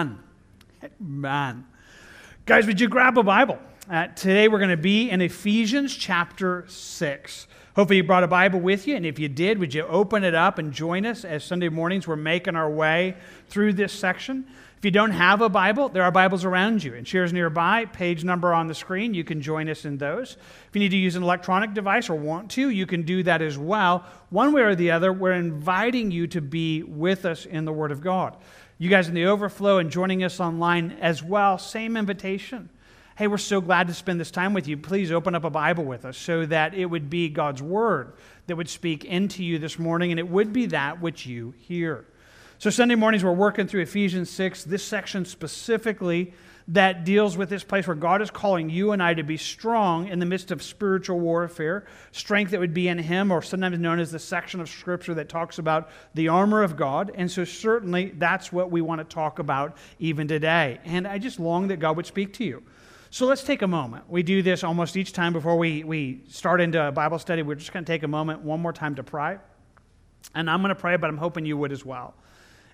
[0.00, 0.20] Man.
[1.00, 1.66] Man.
[2.46, 3.58] Guys, would you grab a Bible?
[3.90, 7.48] Uh, today we're going to be in Ephesians chapter 6.
[7.74, 10.36] Hopefully, you brought a Bible with you, and if you did, would you open it
[10.36, 13.16] up and join us as Sunday mornings we're making our way
[13.48, 14.46] through this section?
[14.76, 18.22] If you don't have a Bible, there are Bibles around you and chairs nearby, page
[18.22, 19.14] number on the screen.
[19.14, 20.36] You can join us in those.
[20.68, 23.42] If you need to use an electronic device or want to, you can do that
[23.42, 24.06] as well.
[24.30, 27.90] One way or the other, we're inviting you to be with us in the Word
[27.90, 28.36] of God.
[28.80, 32.68] You guys in the overflow and joining us online as well, same invitation.
[33.16, 34.76] Hey, we're so glad to spend this time with you.
[34.76, 38.12] Please open up a Bible with us so that it would be God's Word
[38.46, 42.04] that would speak into you this morning, and it would be that which you hear.
[42.58, 46.32] So, Sunday mornings, we're working through Ephesians 6, this section specifically
[46.68, 50.08] that deals with this place where God is calling you and I to be strong
[50.08, 53.98] in the midst of spiritual warfare, strength that would be in Him, or sometimes known
[53.98, 57.10] as the section of Scripture that talks about the armor of God.
[57.14, 60.78] And so, certainly, that's what we want to talk about even today.
[60.84, 62.62] And I just long that God would speak to you.
[63.10, 64.04] So let's take a moment.
[64.10, 67.40] We do this almost each time before we, we start into a Bible study.
[67.40, 69.38] We're just going to take a moment one more time to pray.
[70.34, 72.14] And I'm going to pray, but I'm hoping you would as well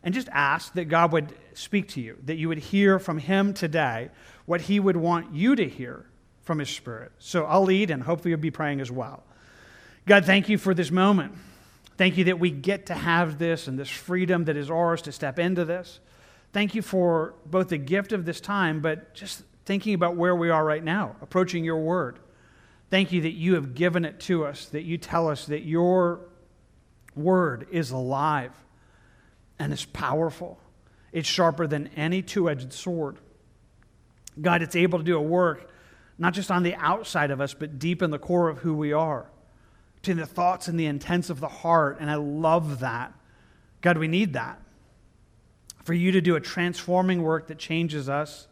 [0.05, 3.55] and just ask that God would speak to you, that you would hear from Him
[3.55, 4.11] today
[4.45, 6.05] what He would want you to hear
[6.43, 7.11] from His Spirit.
[7.19, 9.25] So I'll lead, and hopefully you'll be praying as well.
[10.07, 11.35] God, thank you for this moment.
[11.97, 15.13] Thank you that we get to have this and this freedom that is ours to
[15.13, 16.01] step into this.
[16.53, 20.51] Thank you for both the gift of this time, but just thinking about where we
[20.51, 22.19] are right now, approaching your word.
[22.91, 26.21] Thank you that you have given it to us, that you tell us that your
[27.17, 28.53] word is alive
[29.59, 30.59] and it's powerful.
[31.13, 33.19] It's sharper than any two edged sword.
[34.41, 35.71] God, it's able to do a work
[36.19, 38.93] not just on the outside of us, but deep in the core of who we
[38.93, 39.27] are,
[40.03, 41.99] to the thoughts and the intents of the heart.
[42.01, 43.13] And I love that.
[43.81, 44.61] God, we need that.
[45.83, 48.47] For you to do a transforming work that changes us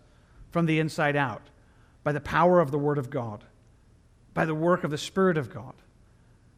[0.50, 1.42] from the inside out
[2.02, 3.44] by the power of the Word of God,
[4.34, 5.74] by the work of the Spirit of God.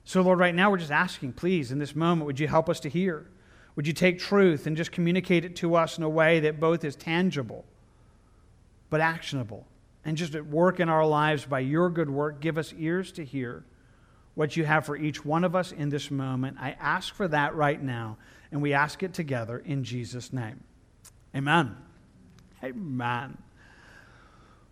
[0.04, 2.80] So, Lord, right now we're just asking, please, in this moment, would you help us
[2.80, 3.26] to hear?
[3.76, 6.84] Would you take truth and just communicate it to us in a way that both
[6.84, 7.64] is tangible
[8.90, 9.66] but actionable
[10.04, 12.40] and just at work in our lives by your good work?
[12.40, 13.64] Give us ears to hear
[14.34, 16.56] what you have for each one of us in this moment.
[16.60, 18.16] I ask for that right now,
[18.52, 20.62] and we ask it together in Jesus' name.
[21.34, 21.76] Amen.
[22.62, 23.38] Amen.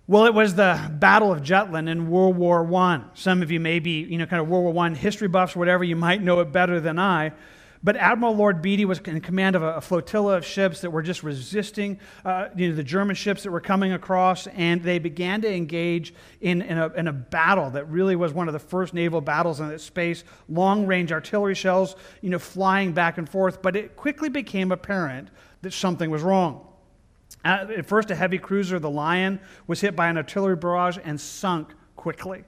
[0.09, 3.03] Well, it was the Battle of Jutland in World War I.
[3.15, 5.85] Some of you may be, you know, kind of World War I history buffs, whatever,
[5.85, 7.33] you might know it better than I.
[7.85, 11.25] But Admiral Lord Beatty was in command of a, flotilla of ships that were just
[11.25, 15.53] resisting uh, you know, the German ships that were coming across, and they began to
[15.53, 19.21] engage in, in, a, in a battle that really was one of the first naval
[19.21, 20.23] battles in that space.
[20.49, 25.31] Long range artillery shells you know, flying back and forth, but it quickly became apparent
[25.63, 26.69] that something was wrong.
[27.45, 31.75] At first, a heavy cruiser, the Lion, was hit by an artillery barrage and sunk
[31.97, 32.45] quickly.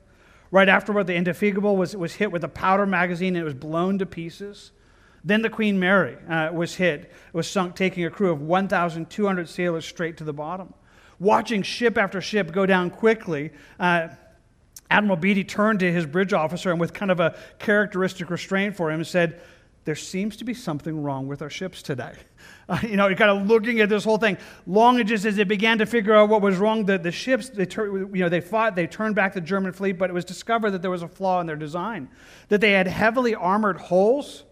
[0.53, 3.99] Right afterward, the Indefatigable was, was hit with a powder magazine and it was blown
[3.99, 4.71] to pieces.
[5.25, 9.87] Then the Queen Mary uh, was hit, was sunk, taking a crew of 1,200 sailors
[9.87, 10.75] straight to the bottom.
[11.19, 14.09] Watching ship after ship go down quickly, uh,
[14.91, 18.91] Admiral Beatty turned to his bridge officer and, with kind of a characteristic restraint for
[18.91, 19.41] him, said,
[19.87, 22.15] There seems to be something wrong with our ships today.
[22.67, 24.39] Uh, you know, kind of looking at this whole thing.
[24.67, 27.67] Long just as they began to figure out what was wrong, the, the ships, they,
[27.67, 30.71] tur- you know, they fought, they turned back the German fleet, but it was discovered
[30.71, 32.09] that there was a flaw in their design,
[32.49, 34.45] that they had heavily armored hulls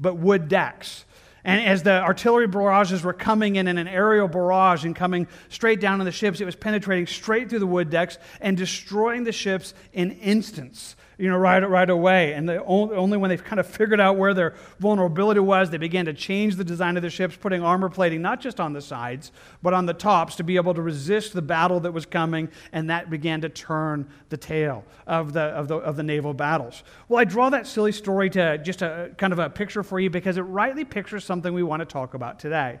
[0.00, 1.04] but wood decks.
[1.44, 5.80] And as the artillery barrages were coming in in an aerial barrage and coming straight
[5.80, 9.32] down on the ships, it was penetrating straight through the wood decks and destroying the
[9.32, 12.32] ships in instants you know, right, right away.
[12.32, 15.76] And the only, only when they've kind of figured out where their vulnerability was, they
[15.76, 18.80] began to change the design of the ships, putting armor plating not just on the
[18.80, 19.30] sides,
[19.62, 22.48] but on the tops to be able to resist the battle that was coming.
[22.72, 26.82] And that began to turn the tail of the, of the, of the naval battles.
[27.08, 30.08] Well, I draw that silly story to just a kind of a picture for you
[30.08, 32.80] because it rightly pictures something we want to talk about today.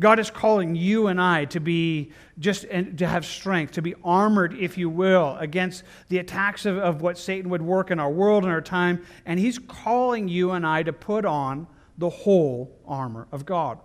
[0.00, 4.54] God is calling you and I to be just to have strength, to be armored,
[4.54, 8.44] if you will, against the attacks of, of what Satan would work in our world
[8.44, 9.04] and our time.
[9.26, 13.80] And He's calling you and I to put on the whole armor of God.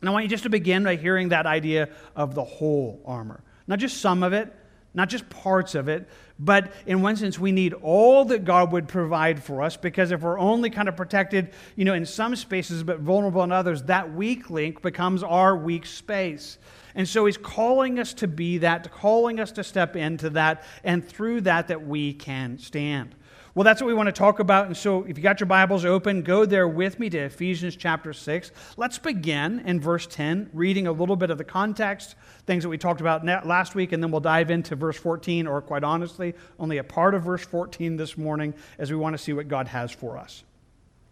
[0.00, 3.42] And I want you just to begin by hearing that idea of the whole armor.
[3.66, 4.52] Not just some of it,
[4.92, 6.08] not just parts of it,
[6.44, 10.22] but in one sense, we need all that God would provide for us because if
[10.22, 14.12] we're only kind of protected, you know, in some spaces but vulnerable in others, that
[14.12, 16.58] weak link becomes our weak space.
[16.96, 21.06] And so he's calling us to be that, calling us to step into that, and
[21.06, 23.14] through that, that we can stand.
[23.54, 24.66] Well, that's what we want to talk about.
[24.66, 28.14] And so, if you got your Bibles open, go there with me to Ephesians chapter
[28.14, 28.50] 6.
[28.78, 32.14] Let's begin in verse 10, reading a little bit of the context,
[32.46, 35.60] things that we talked about last week, and then we'll dive into verse 14, or
[35.60, 39.34] quite honestly, only a part of verse 14 this morning as we want to see
[39.34, 40.44] what God has for us.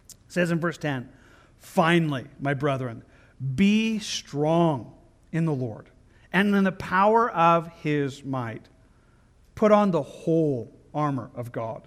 [0.08, 1.10] It says in verse 10,
[1.58, 3.04] Finally, my brethren,
[3.54, 4.94] be strong
[5.30, 5.90] in the Lord
[6.32, 8.66] and in the power of his might.
[9.54, 11.86] Put on the whole armor of God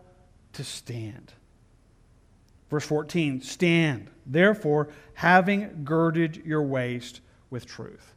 [0.53, 1.33] to stand.
[2.69, 8.13] Verse 14 Stand, therefore, having girded your waist with truth.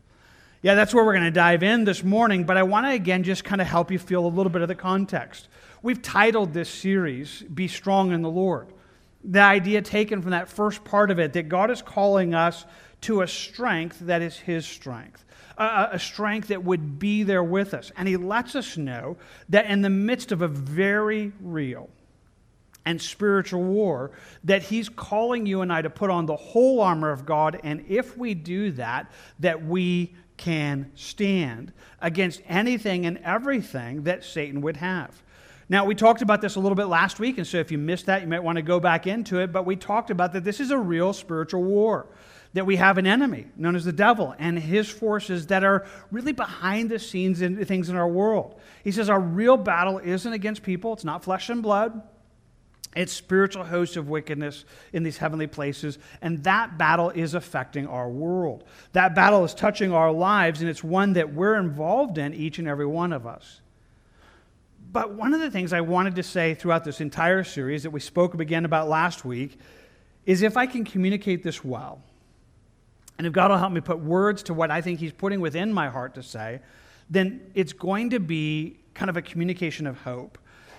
[0.62, 3.22] Yeah, that's where we're going to dive in this morning, but I want to again
[3.22, 5.48] just kind of help you feel a little bit of the context.
[5.82, 8.69] We've titled this series, Be Strong in the Lord.
[9.22, 12.64] The idea taken from that first part of it that God is calling us
[13.02, 15.26] to a strength that is His strength,
[15.58, 17.92] a, a, strength that would be there with us.
[17.98, 19.19] And He lets us know
[19.50, 21.90] that in the midst of a very real,
[22.86, 24.10] and spiritual war,
[24.44, 27.84] that he's calling you and I to put on the whole armor of God, and
[27.88, 29.10] if we do that,
[29.40, 35.22] that we can stand against anything and everything that Satan would have.
[35.69, 38.06] Now, we talked about this a little bit last week, and so if you missed
[38.06, 40.60] that, you might want to go back into it, but we talked about that this
[40.60, 42.06] is a real spiritual war.
[42.52, 46.32] That we have an enemy known as the devil and his forces that are really
[46.32, 48.60] behind the scenes in things in our world.
[48.84, 52.00] He says our real battle isn't against people, it's not flesh and blood,
[52.96, 58.08] it's spiritual hosts of wickedness in these heavenly places, and that battle is affecting our
[58.08, 58.64] world.
[58.93, 62.69] That battle is touching our lives, and it's one that we're involved in, each and
[62.69, 63.61] every one of us.
[64.93, 67.99] But one of the things I wanted to say throughout this entire series that we
[67.99, 69.58] spoke again about last week
[70.25, 72.00] is if I can communicate this well,
[73.19, 75.73] and if God will help me put words to what I think He's putting within
[75.73, 76.61] my heart to say,
[77.11, 80.38] then it's going to be kind of a communication of hope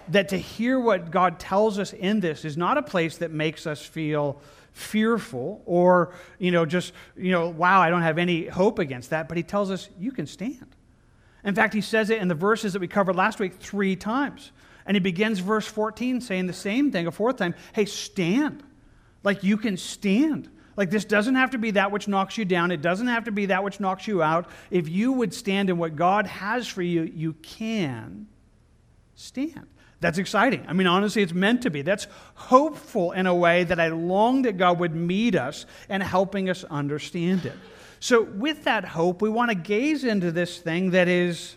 [0.09, 3.65] that to hear what God tells us in this is not a place that makes
[3.65, 4.39] us feel
[4.73, 9.27] fearful or, you know, just, you know, wow, I don't have any hope against that,
[9.27, 10.75] but he tells us you can stand.
[11.43, 14.51] In fact, he says it in the verses that we covered last week three times.
[14.85, 18.63] And he begins verse 14 saying the same thing a fourth time hey, stand.
[19.23, 20.49] Like you can stand.
[20.77, 22.71] Like this doesn't have to be that which knocks you down.
[22.71, 24.49] It doesn't have to be that which knocks you out.
[24.69, 28.27] If you would stand in what God has for you, you can
[29.15, 29.67] stand.
[30.01, 30.65] That's exciting.
[30.67, 31.81] I mean, honestly, it's meant to be.
[31.81, 36.49] That's hopeful in a way that I long that God would meet us and helping
[36.49, 37.57] us understand it.
[37.99, 41.55] So, with that hope, we want to gaze into this thing that is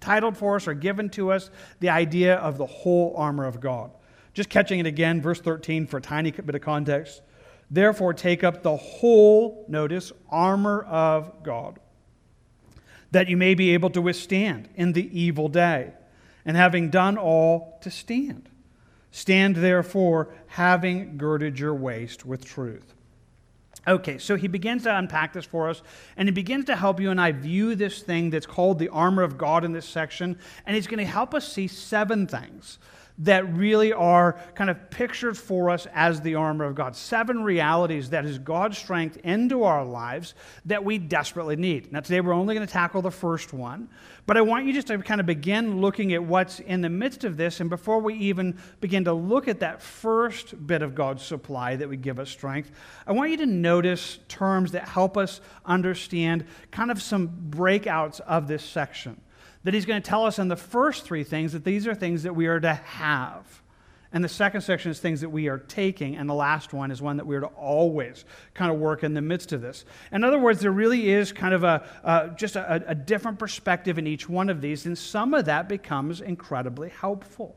[0.00, 1.50] titled for us or given to us
[1.80, 3.90] the idea of the whole armor of God.
[4.32, 7.22] Just catching it again, verse 13 for a tiny bit of context.
[7.70, 11.78] Therefore, take up the whole, notice, armor of God,
[13.10, 15.92] that you may be able to withstand in the evil day
[16.46, 18.48] and having done all to stand.
[19.10, 22.94] Stand therefore, having girded your waist with truth.
[23.88, 25.82] Okay, so he begins to unpack this for us,
[26.16, 29.22] and he begins to help you and I view this thing that's called the armor
[29.22, 32.78] of God in this section, and he's going to help us see seven things
[33.18, 36.94] that really are kind of pictured for us as the armor of God.
[36.94, 40.34] Seven realities that is God's strength into our lives
[40.66, 41.92] that we desperately need.
[41.92, 43.88] Now, today we're only going to tackle the first one,
[44.26, 47.24] but I want you just to kind of begin looking at what's in the midst
[47.24, 47.60] of this.
[47.60, 51.88] And before we even begin to look at that first bit of God's supply that
[51.88, 52.70] would give us strength,
[53.06, 58.46] I want you to notice terms that help us understand kind of some breakouts of
[58.46, 59.20] this section
[59.66, 62.22] that he's going to tell us in the first three things that these are things
[62.22, 63.44] that we are to have.
[64.12, 66.14] And the second section is things that we are taking.
[66.14, 69.20] And the last one is one that we're to always kind of work in the
[69.20, 69.84] midst of this.
[70.12, 73.98] In other words, there really is kind of a, uh, just a, a different perspective
[73.98, 74.86] in each one of these.
[74.86, 77.56] And some of that becomes incredibly helpful.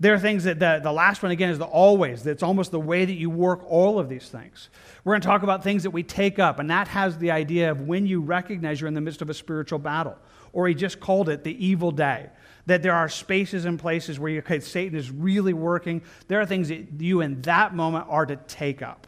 [0.00, 2.22] There are things that the, the last one, again, is the always.
[2.22, 4.70] That's almost the way that you work all of these things.
[5.04, 7.70] We're going to talk about things that we take up, and that has the idea
[7.70, 10.16] of when you recognize you're in the midst of a spiritual battle
[10.56, 12.30] or he just called it the evil day.
[12.64, 16.00] That there are spaces and places where you, okay, Satan is really working.
[16.28, 19.06] There are things that you in that moment are to take up.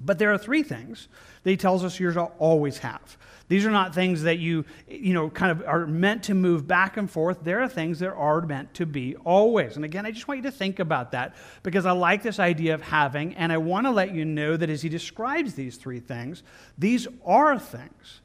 [0.00, 1.08] But there are three things
[1.42, 3.18] that he tells us you're to always have.
[3.48, 6.96] These are not things that you, you know, kind of are meant to move back
[6.96, 7.40] and forth.
[7.42, 9.76] There are things that are meant to be always.
[9.76, 12.72] And again, I just want you to think about that because I like this idea
[12.72, 16.00] of having, and I want to let you know that as he describes these three
[16.00, 16.42] things,
[16.78, 18.20] these are things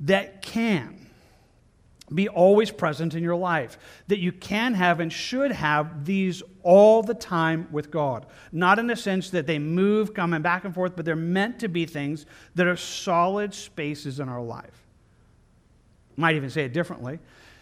[0.00, 1.04] that can
[2.12, 3.78] be always present in your life.
[4.08, 8.26] That you can have and should have these all the time with God.
[8.52, 11.68] Not in the sense that they move coming back and forth, but they're meant to
[11.68, 14.86] be things that are solid spaces in our life.
[16.16, 17.18] Might even say it differently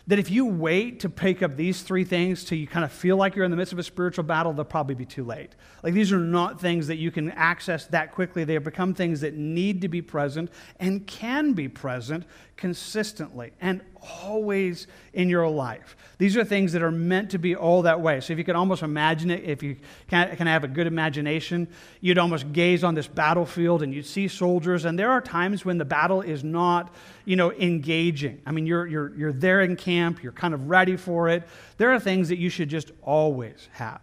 [0.09, 3.17] that if you wait to pick up these three things till you kind of feel
[3.17, 5.55] like you're in the midst of a spiritual battle, they'll probably be too late.
[5.83, 8.43] Like these are not things that you can access that quickly.
[8.43, 12.25] They have become things that need to be present and can be present
[12.63, 13.81] consistently and
[14.23, 15.97] always in your life.
[16.19, 18.21] These are things that are meant to be all that way.
[18.21, 21.67] So if you could almost imagine it, if you can, can have a good imagination,
[22.01, 24.85] you'd almost gaze on this battlefield and you'd see soldiers.
[24.85, 28.41] And there are times when the battle is not, you know, engaging.
[28.47, 31.43] I mean, you're, you're, you're there in camp, you're kind of ready for it.
[31.79, 34.03] There are things that you should just always have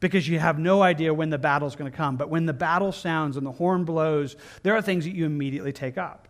[0.00, 2.16] because you have no idea when the battle's going to come.
[2.16, 5.74] But when the battle sounds and the horn blows, there are things that you immediately
[5.74, 6.28] take up.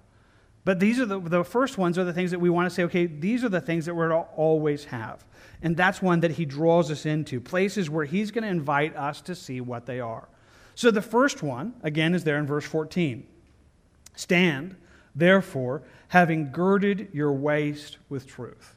[0.65, 2.85] But these are the, the first ones are the things that we want to say,
[2.85, 5.25] okay, these are the things that we're to always have.
[5.61, 9.21] And that's one that he draws us into, places where he's going to invite us
[9.23, 10.29] to see what they are.
[10.75, 13.27] So the first one, again, is there in verse 14.
[14.15, 14.77] Stand,
[15.15, 18.77] therefore, having girded your waist with truth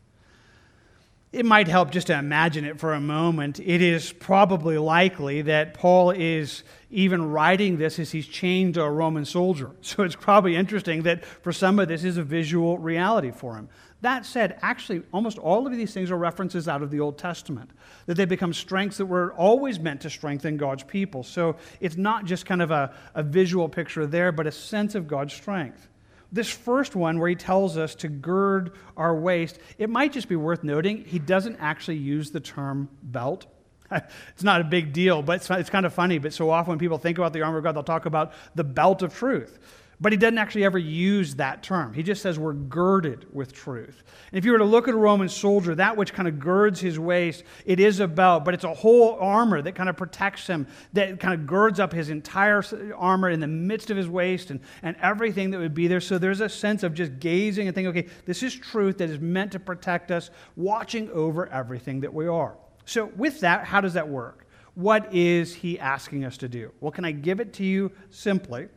[1.35, 3.59] it might help just to imagine it for a moment.
[3.59, 8.89] It is probably likely that Paul is even writing this as he's chained to a
[8.89, 9.71] Roman soldier.
[9.81, 13.67] So it's probably interesting that for some of this is a visual reality for him.
[13.99, 17.69] That said, actually, almost all of these things are references out of the Old Testament,
[18.05, 21.23] that they become strengths that were always meant to strengthen God's people.
[21.23, 25.05] So it's not just kind of a, a visual picture there, but a sense of
[25.05, 25.89] God's strength
[26.35, 30.35] this first one, where he tells us to gird our waist, it might just be
[30.35, 33.47] worth noting he doesn't actually use the term belt.
[34.33, 36.17] It's not a big deal, but it's, it's kind of funny.
[36.17, 38.63] But so often when people think about the armor of God, they'll talk about the
[38.63, 39.57] belt of truth.
[40.01, 41.93] But he doesn't actually ever use that term.
[41.93, 44.03] He just says we're girded with truth.
[44.31, 46.81] And if you were to look at a Roman soldier, that which kind of girds
[46.81, 50.47] his waist, it is a belt, but it's a whole armor that kind of protects
[50.47, 52.61] him, that kind of girds up his entire
[52.95, 56.01] armor in the midst of his waist and, and everything that would be there.
[56.01, 59.19] So there's a sense of just gazing and thinking, okay, this is truth that is
[59.19, 62.57] meant to protect us, watching over everything that we are.
[62.85, 64.45] So, with that, how does that work?
[64.75, 66.71] What is he asking us to do?
[66.81, 68.67] Well, can I give it to you simply?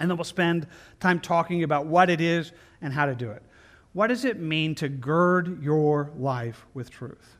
[0.00, 0.66] And then we'll spend
[1.00, 3.42] time talking about what it is and how to do it.
[3.92, 7.36] What does it mean to gird your life with truth?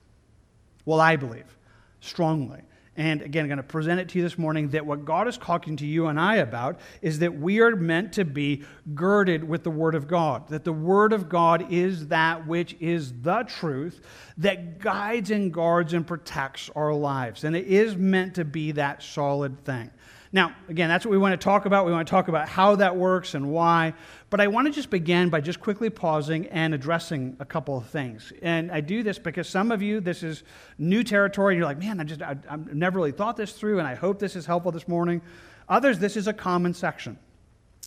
[0.84, 1.56] Well, I believe
[2.00, 2.60] strongly.
[2.96, 5.36] And again, I'm going to present it to you this morning that what God is
[5.36, 8.62] talking to you and I about is that we are meant to be
[8.94, 10.48] girded with the Word of God.
[10.48, 14.00] That the Word of God is that which is the truth
[14.38, 17.42] that guides and guards and protects our lives.
[17.42, 19.90] And it is meant to be that solid thing.
[20.34, 21.86] Now, again, that's what we want to talk about.
[21.86, 23.94] We want to talk about how that works and why.
[24.30, 27.86] But I want to just begin by just quickly pausing and addressing a couple of
[27.86, 28.32] things.
[28.42, 30.42] And I do this because some of you, this is
[30.76, 33.78] new territory, and you're like, man, I just I, I've never really thought this through,
[33.78, 35.22] and I hope this is helpful this morning.
[35.68, 37.16] Others, this is a common section.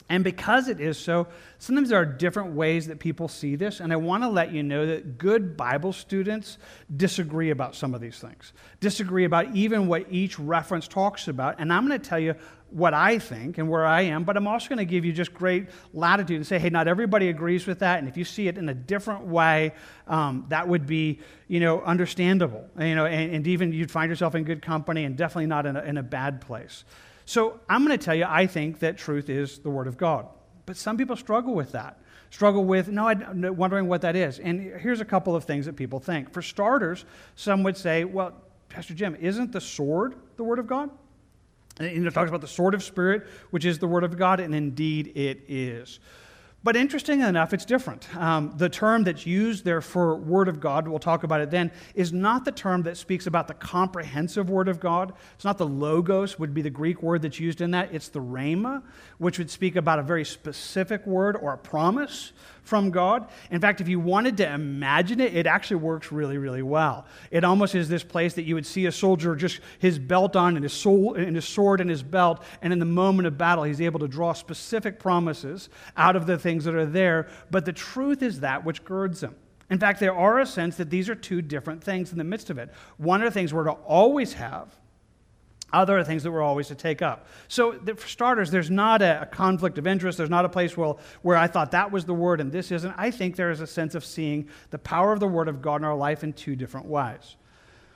[0.10, 1.28] And because it is so,
[1.60, 3.80] sometimes there are different ways that people see this.
[3.80, 6.58] And I want to let you know that good Bible students
[6.96, 11.60] disagree about some of these things, disagree about even what each reference talks about.
[11.60, 12.36] And I'm going to tell you
[12.70, 15.34] what I think and where I am, but I'm also going to give you just
[15.34, 18.00] great latitude and say, hey, not everybody agrees with that.
[18.00, 19.74] And if you see it in a different way,
[20.08, 22.66] um, that would be, you know, understandable.
[22.78, 25.78] You know, and, and, even you'd find yourself in good company and definitely not in
[25.78, 26.84] a, in a bad place.
[27.28, 30.28] So I'm going to tell you, I think that truth is the Word of God.
[30.66, 32.00] But some people struggle with that.
[32.30, 34.40] Struggle with, no, I'm wondering what that is.
[34.40, 36.32] And here's a couple of things that people think.
[36.32, 37.04] For starters,
[37.36, 38.34] some would say, well,
[38.70, 40.90] Pastor Jim, isn't the sword the Word of God?
[41.80, 44.56] And it talks about the sword of Spirit, which is the Word of God, and
[44.56, 46.00] indeed it is.
[46.68, 48.14] But interesting enough, it's different.
[48.18, 51.72] Um, the term that's used there for Word of God, we'll talk about it then,
[51.96, 55.14] is not the term that speaks about the comprehensive Word of God.
[55.36, 57.94] It's not the logos, would be the Greek word that's used in that.
[57.94, 58.84] It's the rhema,
[59.18, 62.34] which would speak about a very specific word or a promise
[62.68, 63.28] from God.
[63.50, 67.06] In fact, if you wanted to imagine it, it actually works really, really well.
[67.32, 70.56] It almost is this place that you would see a soldier just his belt on
[70.56, 73.64] and his, soul, and his sword in his belt, and in the moment of battle,
[73.64, 77.28] he's able to draw specific promises out of the things that are there.
[77.50, 79.36] But the truth is that which girds him.
[79.70, 82.50] In fact, there are a sense that these are two different things in the midst
[82.50, 82.72] of it.
[82.98, 84.76] One of the things we're to always have,
[85.74, 87.28] other things that we're always to take up.
[87.48, 90.18] So, for starters, there's not a, conflict of interest.
[90.18, 92.94] There's not a place where, where I thought that was the word and this isn't.
[92.98, 95.78] I think there is a sense of seeing the power of the word of God
[95.82, 97.36] in our life in two different ways.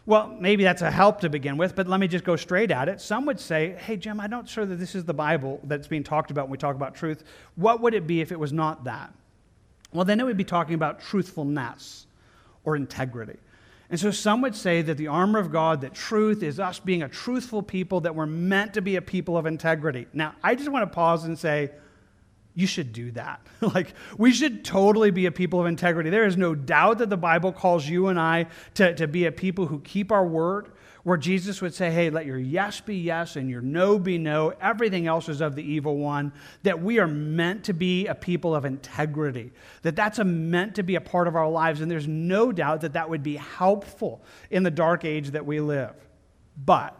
[0.05, 2.89] Well, maybe that's a help to begin with, but let me just go straight at
[2.89, 2.99] it.
[2.99, 6.03] Some would say, hey, Jim, I'm not sure that this is the Bible that's being
[6.03, 7.23] talked about when we talk about truth.
[7.55, 9.13] What would it be if it was not that?
[9.93, 12.07] Well, then it would be talking about truthfulness
[12.63, 13.37] or integrity.
[13.91, 17.03] And so some would say that the armor of God, that truth is us being
[17.03, 20.07] a truthful people, that we're meant to be a people of integrity.
[20.13, 21.71] Now, I just want to pause and say,
[22.55, 23.45] you should do that.
[23.61, 26.09] like, we should totally be a people of integrity.
[26.09, 29.31] There is no doubt that the Bible calls you and I to, to be a
[29.31, 30.71] people who keep our word,
[31.03, 34.53] where Jesus would say, hey, let your yes be yes and your no be no.
[34.61, 36.31] Everything else is of the evil one.
[36.63, 39.51] That we are meant to be a people of integrity.
[39.81, 41.81] That that's a meant to be a part of our lives.
[41.81, 45.59] And there's no doubt that that would be helpful in the dark age that we
[45.59, 45.95] live.
[46.63, 46.97] But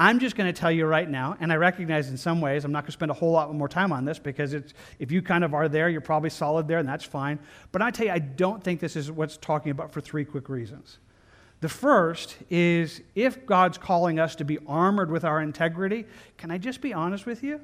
[0.00, 2.70] I'm just going to tell you right now, and I recognize in some ways, I'm
[2.70, 5.42] not going to spend a whole lot more time on this because if you kind
[5.42, 7.40] of are there, you're probably solid there, and that's fine.
[7.72, 10.48] But I tell you, I don't think this is what's talking about for three quick
[10.48, 10.98] reasons.
[11.60, 16.58] The first is if God's calling us to be armored with our integrity, can I
[16.58, 17.60] just be honest with you?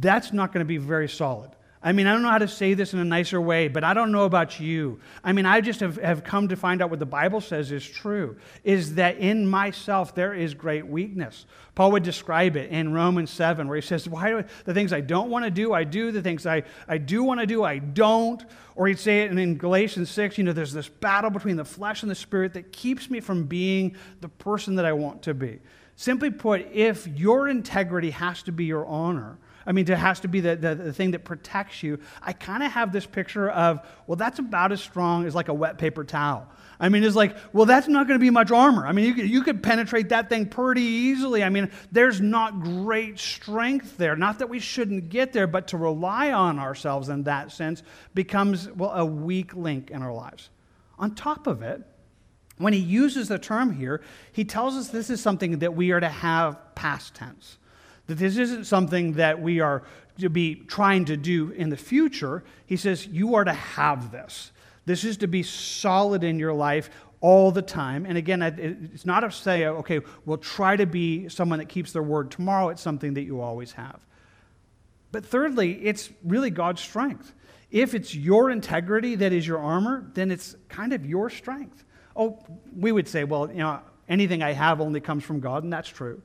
[0.00, 1.50] That's not going to be very solid.
[1.80, 3.94] I mean, I don't know how to say this in a nicer way, but I
[3.94, 4.98] don't know about you.
[5.22, 7.88] I mean, I just have, have come to find out what the Bible says is
[7.88, 11.46] true is that in myself there is great weakness.
[11.76, 14.92] Paul would describe it in Romans 7, where he says, Why do I, the things
[14.92, 17.62] I don't want to do, I do, the things I, I do want to do,
[17.62, 18.44] I don't.
[18.74, 22.02] Or he'd say it in Galatians 6, you know, there's this battle between the flesh
[22.02, 25.60] and the spirit that keeps me from being the person that I want to be.
[25.94, 30.28] Simply put, if your integrity has to be your honor, I mean, it has to
[30.28, 31.98] be the, the, the thing that protects you.
[32.22, 35.54] I kind of have this picture of, well, that's about as strong as like a
[35.54, 36.48] wet paper towel.
[36.80, 38.86] I mean, it's like, well, that's not going to be much armor.
[38.86, 41.42] I mean, you you could penetrate that thing pretty easily.
[41.42, 44.14] I mean, there's not great strength there.
[44.14, 47.82] Not that we shouldn't get there, but to rely on ourselves in that sense
[48.14, 50.50] becomes, well, a weak link in our lives.
[50.98, 51.82] On top of it,
[52.58, 56.00] when he uses the term here, he tells us this is something that we are
[56.00, 57.58] to have past tense.
[58.08, 59.84] That this isn't something that we are
[60.18, 62.42] to be trying to do in the future.
[62.66, 64.50] He says, You are to have this.
[64.84, 68.06] This is to be solid in your life all the time.
[68.06, 72.02] And again, it's not to say, okay, we'll try to be someone that keeps their
[72.02, 72.68] word tomorrow.
[72.68, 74.04] It's something that you always have.
[75.10, 77.34] But thirdly, it's really God's strength.
[77.70, 81.84] If it's your integrity that is your armor, then it's kind of your strength.
[82.16, 82.38] Oh,
[82.74, 85.88] we would say, well, you know, anything I have only comes from God, and that's
[85.88, 86.22] true.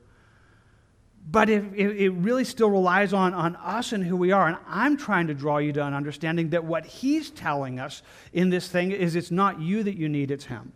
[1.26, 4.46] But it, it, really still relies on, on us and who we are.
[4.46, 8.02] And I'm trying to draw you to an understanding that what he's telling us
[8.34, 10.72] in this thing is it's not you that you need, it's him.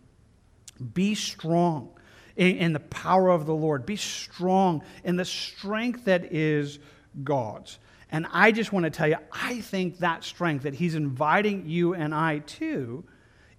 [0.93, 1.89] Be strong
[2.35, 3.85] in, in the power of the Lord.
[3.85, 6.79] Be strong in the strength that is
[7.23, 7.77] God's.
[8.11, 11.93] And I just want to tell you, I think that strength that he's inviting you
[11.93, 13.03] and I to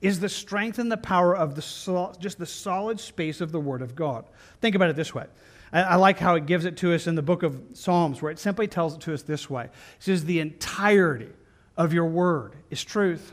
[0.00, 3.82] is the strength and the power of the just the solid space of the Word
[3.82, 4.24] of God.
[4.60, 5.26] Think about it this way.
[5.72, 8.40] I like how it gives it to us in the book of Psalms, where it
[8.40, 11.28] simply tells it to us this way It says, The entirety
[11.76, 13.32] of your word is truth,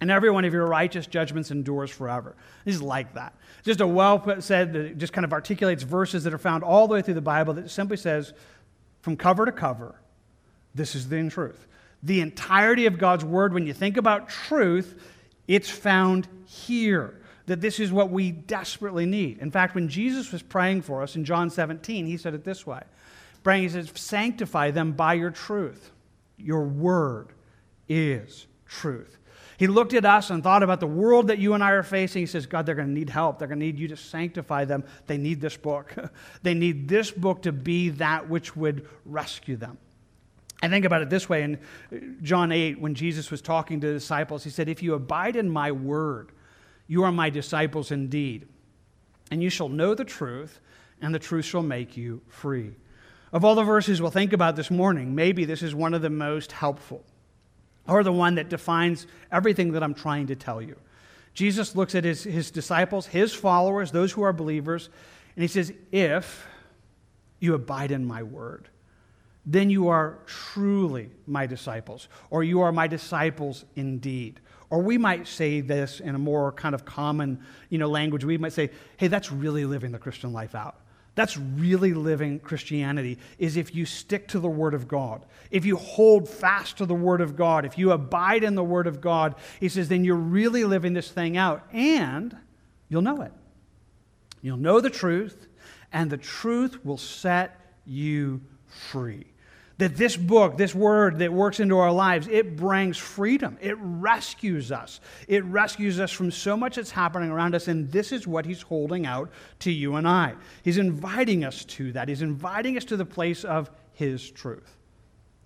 [0.00, 2.34] and every one of your righteous judgments endures forever.
[2.64, 3.34] Is like that.
[3.64, 6.88] Just a well put said, that just kind of articulates verses that are found all
[6.88, 8.32] the way through the Bible that simply says,
[9.02, 9.94] from cover to cover,
[10.74, 11.66] this is the truth.
[12.02, 15.00] The entirety of God's word, when you think about truth,
[15.46, 19.38] it's found here that this is what we desperately need.
[19.38, 22.66] In fact, when Jesus was praying for us in John 17, he said it this
[22.66, 22.82] way
[23.42, 25.90] praying, he says, Sanctify them by your truth.
[26.36, 27.32] Your word
[27.88, 29.18] is truth.
[29.58, 32.22] He looked at us and thought about the world that you and I are facing.
[32.22, 33.38] He says, God, they're going to need help.
[33.38, 34.82] They're going to need you to sanctify them.
[35.06, 35.94] They need this book.
[36.42, 39.78] they need this book to be that which would rescue them.
[40.62, 43.92] I think about it this way in John 8, when Jesus was talking to the
[43.94, 46.32] disciples, he said, If you abide in my word,
[46.92, 48.46] you are my disciples indeed,
[49.30, 50.60] and you shall know the truth,
[51.00, 52.74] and the truth shall make you free.
[53.32, 56.10] Of all the verses we'll think about this morning, maybe this is one of the
[56.10, 57.02] most helpful,
[57.88, 60.76] or the one that defines everything that I'm trying to tell you.
[61.32, 64.90] Jesus looks at his, his disciples, his followers, those who are believers,
[65.34, 66.46] and he says, If
[67.40, 68.68] you abide in my word,
[69.46, 74.41] then you are truly my disciples, or you are my disciples indeed.
[74.72, 78.24] Or we might say this in a more kind of common you know, language.
[78.24, 80.76] We might say, hey, that's really living the Christian life out.
[81.14, 85.26] That's really living Christianity, is if you stick to the Word of God.
[85.50, 88.86] If you hold fast to the Word of God, if you abide in the Word
[88.86, 92.34] of God, he says, then you're really living this thing out and
[92.88, 93.32] you'll know it.
[94.40, 95.48] You'll know the truth,
[95.92, 99.26] and the truth will set you free.
[99.82, 103.58] That this book, this word that works into our lives, it brings freedom.
[103.60, 105.00] It rescues us.
[105.26, 108.62] It rescues us from so much that's happening around us, and this is what he's
[108.62, 110.34] holding out to you and I.
[110.62, 112.06] He's inviting us to that.
[112.06, 114.76] He's inviting us to the place of his truth.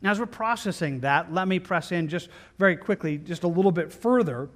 [0.03, 3.73] Now, as we're processing that, let me press in just very quickly, just a little
[3.73, 4.51] bit further.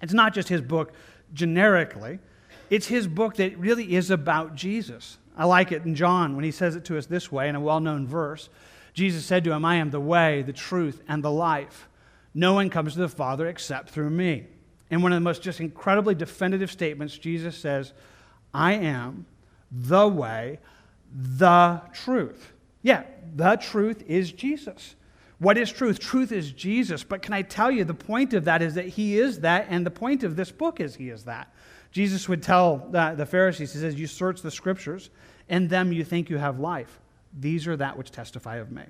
[0.00, 0.92] It's not just his book
[1.34, 2.20] generically,
[2.70, 5.18] it's his book that really is about Jesus.
[5.36, 7.60] I like it in John when he says it to us this way in a
[7.60, 8.48] well known verse.
[8.92, 11.88] Jesus said to him, I am the way, the truth, and the life.
[12.34, 14.46] No one comes to the Father except through me.
[14.90, 17.92] And one of the most just incredibly definitive statements, Jesus says,
[18.52, 19.26] I am
[19.70, 20.58] the way,
[21.10, 22.52] the truth.
[22.82, 24.94] Yeah, the truth is Jesus.
[25.38, 25.98] What is truth?
[25.98, 27.02] Truth is Jesus.
[27.02, 29.84] But can I tell you, the point of that is that He is that, and
[29.84, 31.52] the point of this book is He is that.
[31.90, 35.10] Jesus would tell the, the Pharisees, He says, You search the scriptures,
[35.48, 37.00] in them you think you have life.
[37.38, 38.82] These are that which testify of me.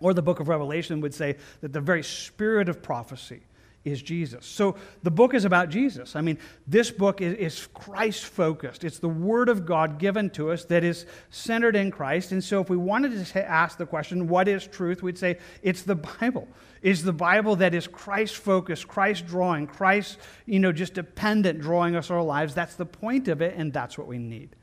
[0.00, 3.40] Or the book of Revelation would say that the very spirit of prophecy
[3.86, 4.44] is Jesus.
[4.44, 6.16] So the book is about Jesus.
[6.16, 8.82] I mean, this book is, is Christ focused.
[8.82, 12.32] It's the Word of God given to us that is centered in Christ.
[12.32, 15.02] And so if we wanted to ask the question, what is truth?
[15.02, 16.48] We'd say it's the Bible.
[16.82, 21.96] Is the Bible that is Christ focused, Christ drawing, Christ, you know, just dependent drawing
[21.96, 22.54] us our lives.
[22.54, 24.56] That's the point of it, and that's what we need.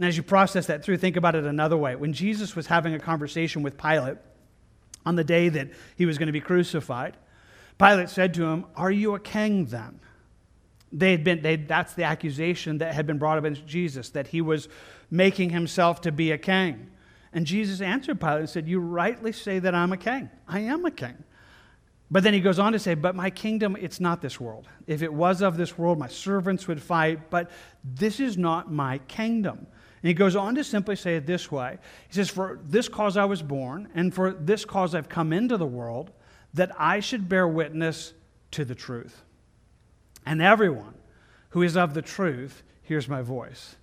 [0.00, 1.94] And as you process that through, think about it another way.
[1.94, 4.16] When Jesus was having a conversation with Pilate
[5.04, 7.18] on the day that he was going to be crucified,
[7.78, 10.00] Pilate said to him, Are you a king then?
[10.90, 14.40] They had been, they, that's the accusation that had been brought against Jesus, that he
[14.40, 14.70] was
[15.10, 16.90] making himself to be a king.
[17.34, 20.30] And Jesus answered Pilate and said, You rightly say that I'm a king.
[20.48, 21.24] I am a king.
[22.10, 24.66] But then he goes on to say, But my kingdom, it's not this world.
[24.86, 27.50] If it was of this world, my servants would fight, but
[27.84, 29.66] this is not my kingdom.
[30.02, 33.16] And he goes on to simply say it this way He says, For this cause
[33.16, 36.10] I was born, and for this cause I've come into the world,
[36.54, 38.12] that I should bear witness
[38.52, 39.22] to the truth.
[40.26, 40.94] And everyone
[41.50, 43.76] who is of the truth hears my voice.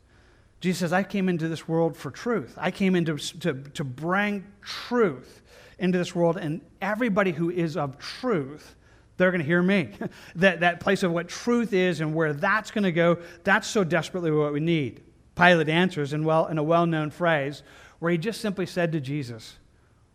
[0.59, 2.55] Jesus says, I came into this world for truth.
[2.57, 5.41] I came into to, to bring truth
[5.77, 8.75] into this world, and everybody who is of truth,
[9.17, 9.91] they're going to hear me.
[10.35, 13.83] that, that place of what truth is and where that's going to go, that's so
[13.83, 15.03] desperately what we need.
[15.37, 17.63] Pilate answers in, well, in a well known phrase
[17.99, 19.55] where he just simply said to Jesus,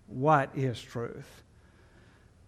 [0.06, 1.42] What is truth?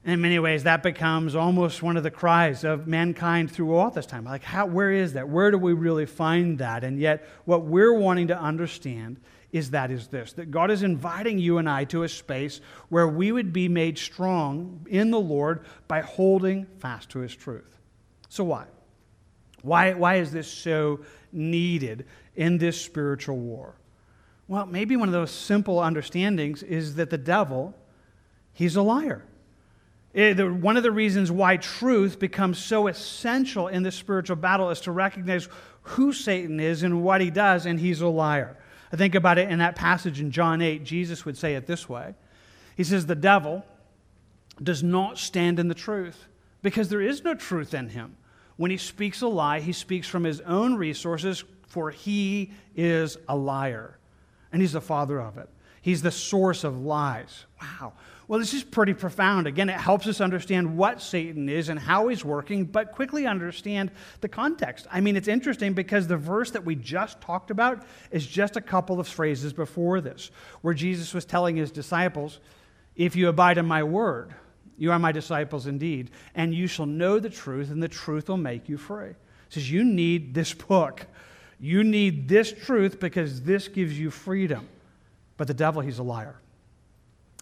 [0.05, 4.05] in many ways, that becomes almost one of the cries of mankind through all this
[4.05, 4.25] time.
[4.25, 5.29] Like, how, where is that?
[5.29, 6.85] Where do we really find that?
[6.85, 9.19] And yet, what we're wanting to understand
[9.51, 12.61] is that is this that God is inviting you and I to a space
[12.91, 17.81] where we would be made strong in the Lord by holding fast to His truth.
[18.29, 18.67] So, why?
[19.63, 21.01] Why, why is this so
[21.35, 23.75] needed in this spiritual war?
[24.47, 27.75] Well, maybe one of those simple understandings is that the devil,
[28.53, 29.25] he's a liar.
[30.13, 34.71] It, the, one of the reasons why truth becomes so essential in this spiritual battle
[34.71, 35.49] is to recognize
[35.83, 38.57] who Satan is and what he does, and he's a liar.
[38.93, 41.89] I think about it in that passage in John 8, Jesus would say it this
[41.89, 42.15] way
[42.77, 43.65] He says, The devil
[44.63, 46.29] does not stand in the truth
[46.63, 48.17] because there is no truth in him.
[48.57, 53.37] When he speaks a lie, he speaks from his own resources, for he is a
[53.37, 53.99] liar.
[54.53, 55.49] And he's the father of it.
[55.83, 57.45] He's the source of lies.
[57.61, 57.93] Wow.
[58.27, 59.47] Well, this is pretty profound.
[59.47, 63.91] Again, it helps us understand what Satan is and how he's working, but quickly understand
[64.23, 64.87] the context.
[64.91, 68.63] I mean, it's interesting because the verse that we just talked about is just a
[68.63, 70.31] couple of phrases before this,
[70.63, 72.41] where Jesus was telling his disciples,
[72.97, 74.35] If you abide in my word,
[74.77, 78.37] you are my disciples indeed, and you shall know the truth, and the truth will
[78.37, 79.11] make you free.
[79.49, 81.07] He says, You need this book.
[81.61, 84.69] You need this truth because this gives you freedom.
[85.37, 86.37] But the devil, he's a liar.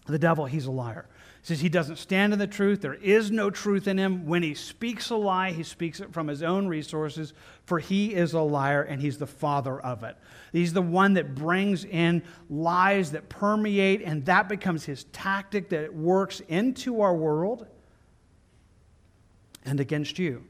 [0.05, 1.05] The devil, he's a liar.
[1.43, 2.79] Says he doesn't stand in the truth.
[2.79, 4.25] There is no truth in him.
[4.25, 7.33] When he speaks a lie, he speaks it from his own resources,
[7.65, 10.15] for he is a liar and he's the father of it.
[10.53, 15.93] He's the one that brings in lies that permeate, and that becomes his tactic that
[15.93, 17.67] works into our world
[19.65, 20.45] and against you.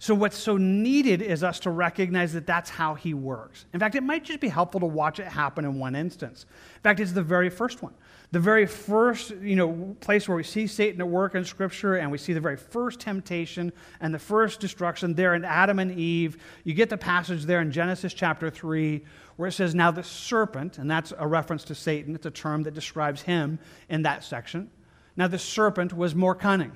[0.00, 3.66] So, what's so needed is us to recognize that that's how he works.
[3.72, 6.46] In fact, it might just be helpful to watch it happen in one instance.
[6.74, 7.94] In fact, it's the very first one.
[8.32, 12.10] The very first you know, place where we see Satan at work in Scripture, and
[12.10, 16.38] we see the very first temptation and the first destruction there in Adam and Eve.
[16.64, 19.04] You get the passage there in Genesis chapter 3
[19.36, 22.62] where it says, Now the serpent, and that's a reference to Satan, it's a term
[22.62, 23.58] that describes him
[23.90, 24.70] in that section.
[25.14, 26.72] Now the serpent was more cunning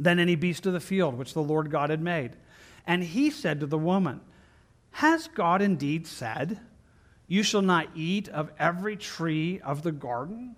[0.00, 2.32] than any beast of the field which the Lord God had made.
[2.88, 4.20] And he said to the woman,
[4.92, 6.58] Has God indeed said,
[7.30, 10.56] You shall not eat of every tree of the garden.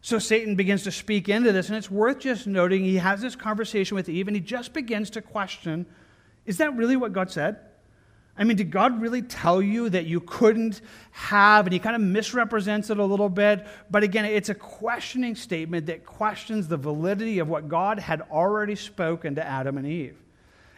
[0.00, 3.36] So Satan begins to speak into this, and it's worth just noting he has this
[3.36, 5.84] conversation with Eve, and he just begins to question
[6.46, 7.58] is that really what God said?
[8.38, 11.66] I mean, did God really tell you that you couldn't have?
[11.66, 13.66] And he kind of misrepresents it a little bit.
[13.90, 18.76] But again, it's a questioning statement that questions the validity of what God had already
[18.76, 20.16] spoken to Adam and Eve.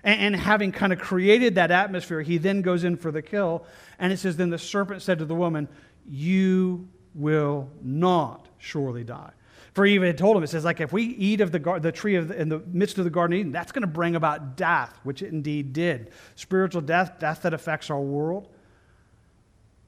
[0.02, 3.66] And, having kind of created that atmosphere, he then goes in for the kill.
[3.98, 5.68] And it says, Then the serpent said to the woman,
[6.08, 9.32] You will not surely die.
[9.72, 11.92] For Eve had told him, it says, like, if we eat of the, gar- the
[11.92, 14.56] tree the, in the midst of the Garden of Eden, that's going to bring about
[14.56, 16.10] death, which it indeed did.
[16.34, 18.48] Spiritual death, death that affects our world.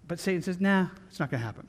[0.06, 1.66] But Satan says, nah, it's not going to happen.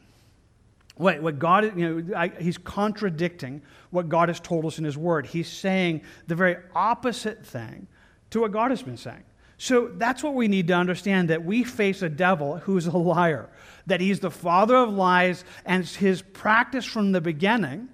[0.95, 4.97] What, what God, you know, I, he's contradicting what God has told us in his
[4.97, 5.25] word.
[5.25, 7.87] He's saying the very opposite thing
[8.33, 9.23] to what God has been saying.
[9.59, 13.49] So that's what we need to understand that we face a devil who's a liar,
[13.85, 17.89] that he's the father of lies, and his practice from the beginning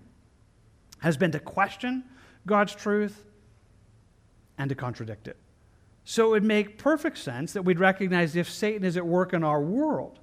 [0.99, 2.05] has been to question
[2.45, 3.25] God's truth
[4.57, 5.37] and to contradict it.
[6.05, 9.43] So it would make perfect sense that we'd recognize if Satan is at work in
[9.43, 10.19] our world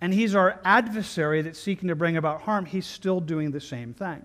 [0.00, 3.94] and he's our adversary that's seeking to bring about harm, he's still doing the same
[3.94, 4.24] thing.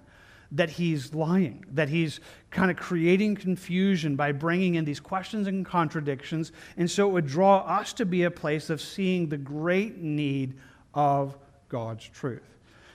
[0.53, 2.19] That he's lying, that he's
[2.51, 6.51] kind of creating confusion by bringing in these questions and contradictions.
[6.77, 10.53] And so it would draw us to be a place of seeing the great need
[10.93, 11.35] of
[11.69, 12.43] God's truth.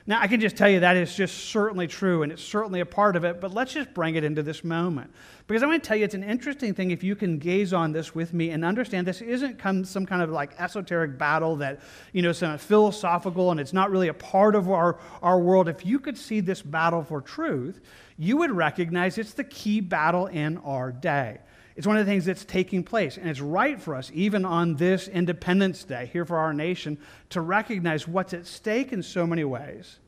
[0.09, 2.87] Now, I can just tell you that is just certainly true, and it's certainly a
[2.87, 5.13] part of it, but let's just bring it into this moment.
[5.47, 7.93] Because I want to tell you, it's an interesting thing if you can gaze on
[7.93, 11.81] this with me and understand this isn't some kind of like esoteric battle that,
[12.15, 15.69] you know, some philosophical and it's not really a part of our, our world.
[15.69, 17.83] If you could see this battle for truth,
[18.17, 21.41] you would recognize it's the key battle in our day.
[21.79, 23.17] It's one of the things that's taking place.
[23.17, 26.99] And it's right for us, even on this Independence Day here for our nation,
[27.31, 30.01] to recognize what's at stake in so many ways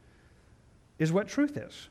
[0.99, 1.89] is what truth is.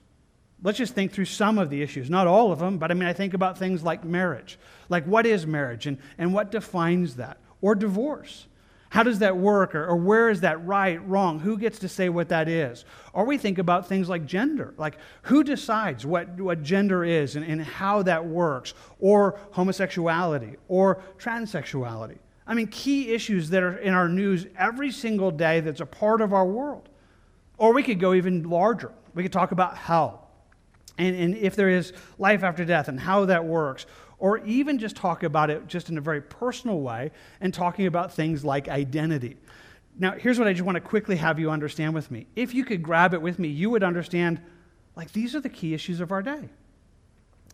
[0.62, 3.08] Let's just think through some of the issues, not all of them, but I mean,
[3.08, 4.60] I think about things like marriage.
[4.90, 7.38] Like, what is marriage and, and what defines that?
[7.62, 8.48] Or divorce.
[8.90, 9.76] How does that work?
[9.76, 11.40] Or, or, where is that right, wrong?
[11.40, 12.86] Who gets to say what that is?
[13.14, 17.46] Or we think about things like gender, like who decides what, what gender is and,
[17.46, 22.18] and how that works, or homosexuality, or transsexuality.
[22.48, 26.20] I mean, key issues that are in our news every single day that's a part
[26.20, 26.90] of our world.
[27.60, 28.92] Or we could go even larger.
[29.14, 30.30] We could talk about hell
[31.00, 33.86] and, and if there is life after death and how that works
[34.20, 38.14] or even just talk about it just in a very personal way and talking about
[38.14, 39.38] things like identity.
[39.98, 42.28] Now, here's what I just want to quickly have you understand with me.
[42.36, 44.42] If you could grab it with me, you would understand
[44.96, 46.50] like these are the key issues of our day.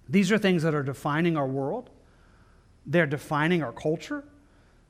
[0.09, 1.89] These are things that are defining our world,
[2.85, 4.23] they're defining our culture,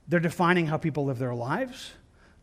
[0.08, 1.92] they're defining how people live their lives.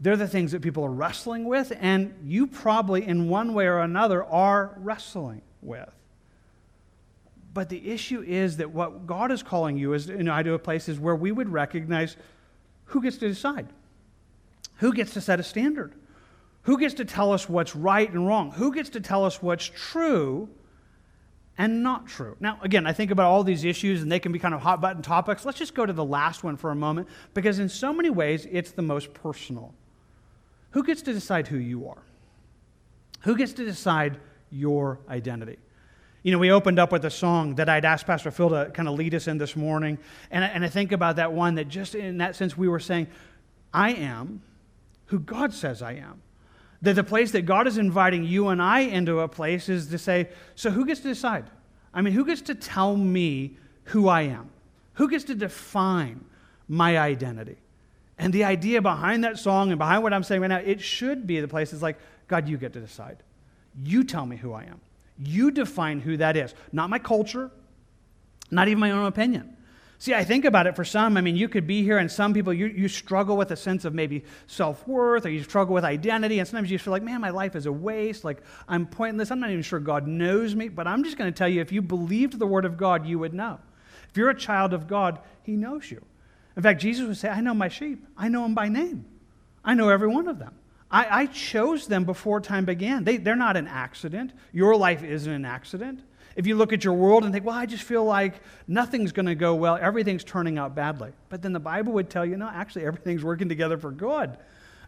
[0.01, 3.79] They're the things that people are wrestling with, and you probably, in one way or
[3.79, 5.95] another, are wrestling with.
[7.55, 10.55] But the issue is that what God is calling you is, you know, I do
[10.55, 12.17] a place is where we would recognize
[12.87, 13.69] who gets to decide,
[14.77, 15.95] who gets to set a standard,
[16.63, 19.67] who gets to tell us what's right and wrong, who gets to tell us what's
[19.67, 20.49] true
[21.59, 22.37] and not true.
[22.41, 24.81] Now, again, I think about all these issues and they can be kind of hot
[24.81, 25.45] button topics.
[25.45, 28.47] Let's just go to the last one for a moment because, in so many ways,
[28.51, 29.75] it's the most personal.
[30.71, 32.03] Who gets to decide who you are?
[33.21, 34.19] Who gets to decide
[34.51, 35.59] your identity?
[36.23, 38.89] You know, we opened up with a song that I'd asked Pastor Phil to kind
[38.89, 39.99] of lead us in this morning.
[40.31, 42.79] And I, and I think about that one that just in that sense we were
[42.79, 43.09] saying,
[43.75, 44.43] I am
[45.07, 46.23] who God says I am.
[46.83, 49.99] That the place that God is inviting you and I into a place is to
[49.99, 51.45] say, so who gets to decide?
[51.93, 54.51] I mean, who gets to tell me who I am?
[54.95, 56.25] Who gets to define
[56.69, 57.57] my identity?
[58.19, 61.27] And the idea behind that song and behind what I'm saying right now, it should
[61.27, 63.19] be the place is like, God, you get to decide.
[63.83, 64.81] You tell me who I am.
[65.25, 67.51] You define who that is, not my culture,
[68.51, 69.57] not even my own opinion.
[70.03, 71.17] See, I think about it for some.
[71.17, 73.85] I mean, you could be here, and some people, you, you struggle with a sense
[73.85, 77.21] of maybe self worth, or you struggle with identity, and sometimes you feel like, man,
[77.21, 78.25] my life is a waste.
[78.25, 79.31] Like, I'm pointless.
[79.31, 80.69] I'm not even sure God knows me.
[80.69, 83.21] But I'm just going to tell you if you believed the word of God, you
[83.21, 83.61] would know.
[84.11, 86.05] If you're a child of God, He knows you.
[86.57, 89.05] In fact, Jesus would say, I know my sheep, I know them by name,
[89.65, 90.55] I know every one of them.
[90.93, 93.05] I, I chose them before time began.
[93.05, 94.33] They, they're not an accident.
[94.53, 96.01] Your life isn't an accident.
[96.37, 98.35] If you look at your world and think, well, I just feel like
[98.69, 101.13] nothing's going to go well, everything's turning out badly.
[101.31, 104.37] But then the Bible would tell you, no, actually, everything's working together for good.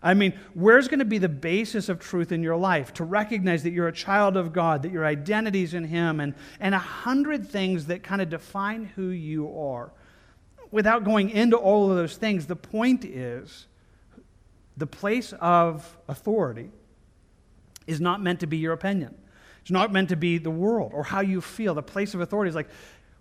[0.03, 2.93] I mean, where's going to be the basis of truth in your life?
[2.95, 6.75] To recognize that you're a child of God, that your identity's in Him, and, and
[6.75, 9.91] a hundred things that kind of define who you are.
[10.71, 13.67] Without going into all of those things, the point is
[14.77, 16.71] the place of authority
[17.87, 19.15] is not meant to be your opinion.
[19.63, 21.75] It's not meant to be the world or how you feel.
[21.75, 22.69] The place of authority is like,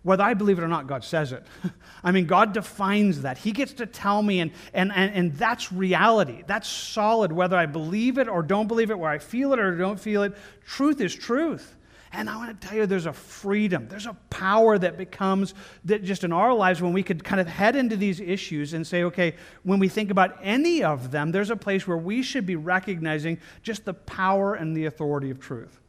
[0.01, 1.45] whether I believe it or not, God says it.
[2.03, 3.37] I mean, God defines that.
[3.37, 6.43] He gets to tell me, and, and, and, and that's reality.
[6.45, 9.77] That's solid, whether I believe it or don't believe it, where I feel it or
[9.77, 10.35] don't feel it.
[10.65, 11.77] Truth is truth.
[12.15, 16.03] And I want to tell you, there's a freedom, there's a power that becomes that
[16.03, 19.03] just in our lives when we could kind of head into these issues and say,
[19.03, 22.55] okay, when we think about any of them, there's a place where we should be
[22.55, 25.79] recognizing just the power and the authority of truth.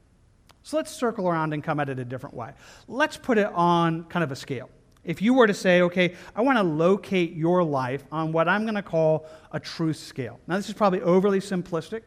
[0.63, 2.53] So let's circle around and come at it a different way.
[2.89, 4.71] Let's put it on kind of a scale.
[5.05, 8.63] If you were to say, okay, I want to locate your life on what I'm
[8.63, 10.41] going to call a truth scale.
[10.47, 12.01] Now, this is probably overly simplistic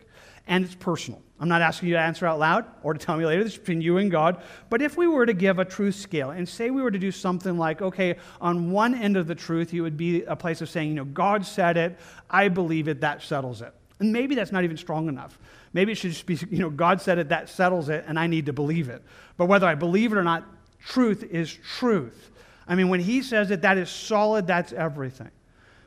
[0.47, 1.21] and it's personal.
[1.39, 3.43] I'm not asking you to answer out loud or to tell me later.
[3.43, 4.41] This is between you and God.
[4.69, 7.11] But if we were to give a truth scale and say we were to do
[7.11, 10.69] something like, okay, on one end of the truth, it would be a place of
[10.69, 13.71] saying, you know, God said it, I believe it, that settles it.
[13.99, 15.37] And maybe that's not even strong enough.
[15.73, 18.25] Maybe it should just be, you know, God said it, that settles it, and I
[18.25, 19.03] need to believe it.
[19.37, 20.43] But whether I believe it or not,
[20.79, 22.31] truth is truth.
[22.67, 25.31] I mean, when He says it, that is solid, that's everything.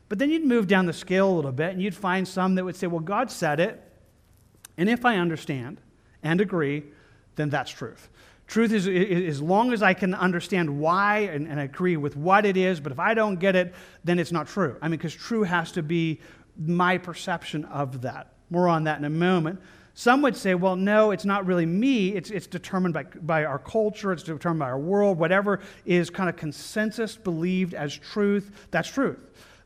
[0.09, 2.65] But then you'd move down the scale a little bit, and you'd find some that
[2.65, 3.90] would say, well, God said it,
[4.77, 5.81] and if I understand
[6.23, 6.85] and agree,
[7.37, 8.09] then that's truth.
[8.47, 12.57] Truth is, as long as I can understand why and, and agree with what it
[12.57, 14.77] is, but if I don't get it, then it's not true.
[14.83, 16.21] I mean, because true has to be
[16.59, 18.33] my perception of that.
[18.51, 19.61] More on that in a moment.
[19.95, 22.15] Some would say, well, no, it's not really me.
[22.17, 25.19] It's, it's determined by, by our culture, it's determined by our world.
[25.19, 29.19] Whatever is kind of consensus believed as truth, that's truth.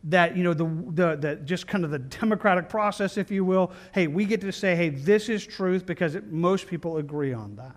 [0.05, 3.73] That, you know, the, the, the, just kind of the democratic process, if you will,
[3.93, 7.57] hey, we get to say, hey, this is truth because it, most people agree on
[7.57, 7.77] that.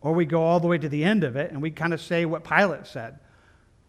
[0.00, 2.00] Or we go all the way to the end of it and we kind of
[2.00, 3.18] say what Pilate said.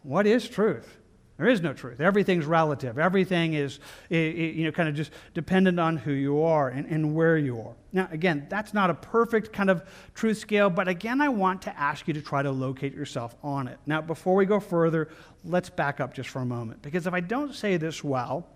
[0.04, 0.98] What is truth?
[1.38, 2.00] There is no truth.
[2.00, 2.98] Everything's relative.
[2.98, 7.38] Everything is, you know, kind of just dependent on who you are and, and where
[7.38, 7.74] you are.
[7.92, 11.78] Now, again, that's not a perfect kind of truth scale, but again, I want to
[11.78, 13.78] ask you to try to locate yourself on it.
[13.86, 15.10] Now, before we go further,
[15.44, 16.82] let's back up just for a moment.
[16.82, 18.48] Because if I don't say this well,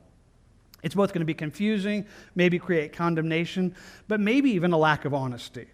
[0.82, 3.76] it's both going to be confusing, maybe create condemnation,
[4.08, 5.66] but maybe even a lack of honesty.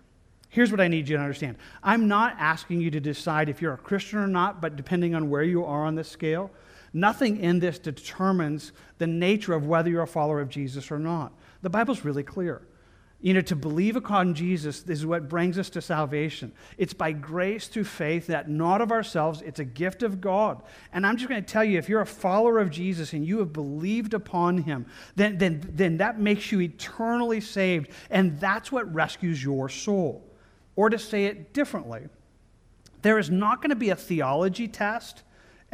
[0.50, 3.74] Here's what I need you to understand I'm not asking you to decide if you're
[3.74, 6.50] a Christian or not, but depending on where you are on this scale,
[6.96, 11.34] Nothing in this determines the nature of whether you're a follower of Jesus or not.
[11.62, 12.62] The Bible's really clear.
[13.20, 16.54] You know, to believe upon Jesus is what brings us to salvation.
[16.78, 20.64] It's by grace through faith that not of ourselves, it's a gift of God.
[20.94, 23.40] And I'm just going to tell you if you're a follower of Jesus and you
[23.40, 24.86] have believed upon him,
[25.18, 27.90] then, then, then that makes you eternally saved.
[28.10, 30.24] And that's what rescues your soul.
[30.78, 32.08] Or to say it differently,
[33.02, 35.24] there is not going to be a theology test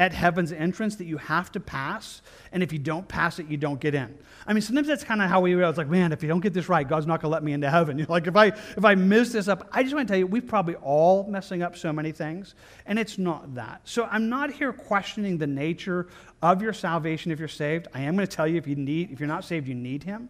[0.02, 3.56] at heaven's entrance that you have to pass, and if you don't pass it, you
[3.56, 4.18] don't get in.
[4.48, 6.56] I mean, sometimes that's kind of how we realize, like, man, if you don't get
[6.56, 7.98] this right, God's not going to let me into heaven.
[8.00, 10.26] You're like, if I if I miss this up, I just want to tell you,
[10.26, 12.56] we're probably all messing up so many things,
[12.88, 13.82] and it's not that.
[13.84, 16.08] So I'm not here questioning the nature
[16.42, 17.88] of your salvation if you're saved.
[17.94, 20.02] I am going to tell you if you need, if you're not saved, you need
[20.02, 20.30] Him.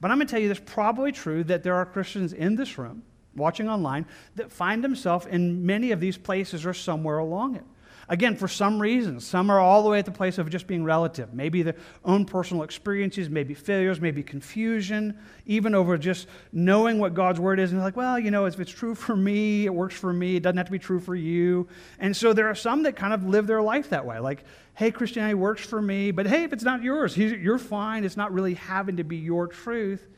[0.00, 2.78] But I'm going to tell you, it's probably true that there are Christians in this
[2.78, 3.02] room,
[3.34, 7.64] watching online, that find themselves in many of these places or somewhere along it.
[8.10, 10.82] Again, for some reasons, some are all the way at the place of just being
[10.82, 11.32] relative.
[11.32, 17.38] Maybe their own personal experiences, maybe failures, maybe confusion, even over just knowing what God's
[17.38, 17.70] word is.
[17.70, 20.34] And like, well, you know, if it's true for me, it works for me.
[20.34, 21.68] It doesn't have to be true for you.
[22.00, 24.18] And so there are some that kind of live their life that way.
[24.18, 24.42] Like,
[24.74, 28.02] hey, Christianity works for me, but hey, if it's not yours, you're fine.
[28.02, 30.08] It's not really having to be your truth.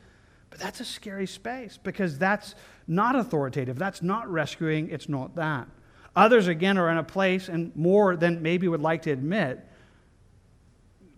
[0.48, 2.54] But that's a scary space because that's
[2.86, 3.78] not authoritative.
[3.78, 4.88] That's not rescuing.
[4.88, 5.68] It's not that.
[6.14, 9.66] Others, again, are in a place, and more than maybe would like to admit,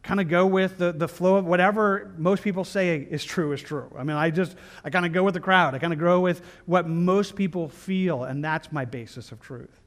[0.05, 3.63] kind of go with the, the flow of whatever most people say is true is
[3.63, 3.91] true.
[3.99, 4.55] I mean, I just,
[4.85, 5.75] I kind of go with the crowd.
[5.75, 9.81] I kind of go with what most people feel, and that's my basis of truth.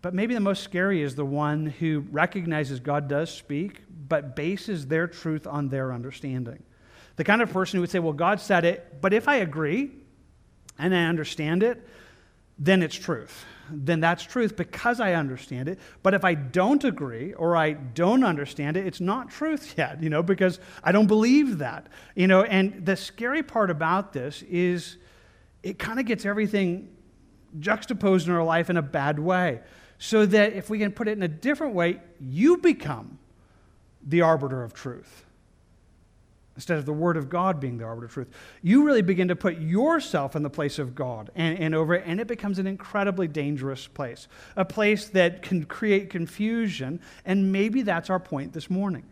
[0.00, 4.86] But maybe the most scary is the one who recognizes God does speak, but bases
[4.86, 6.62] their truth on their understanding.
[7.16, 9.90] The kind of person who would say, Well, God said it, but if I agree
[10.78, 11.84] and I understand it,
[12.58, 13.44] then it's truth.
[13.70, 15.78] Then that's truth because I understand it.
[16.02, 20.08] But if I don't agree or I don't understand it, it's not truth yet, you
[20.08, 21.88] know, because I don't believe that.
[22.14, 24.96] You know, and the scary part about this is
[25.62, 26.88] it kind of gets everything
[27.58, 29.60] juxtaposed in our life in a bad way.
[29.98, 33.18] So that if we can put it in a different way, you become
[34.06, 35.25] the arbiter of truth
[36.56, 38.30] instead of the Word of God being the arbiter of truth.
[38.62, 42.04] You really begin to put yourself in the place of God and, and over it,
[42.06, 44.26] and it becomes an incredibly dangerous place,
[44.56, 49.04] a place that can create confusion, and maybe that's our point this morning.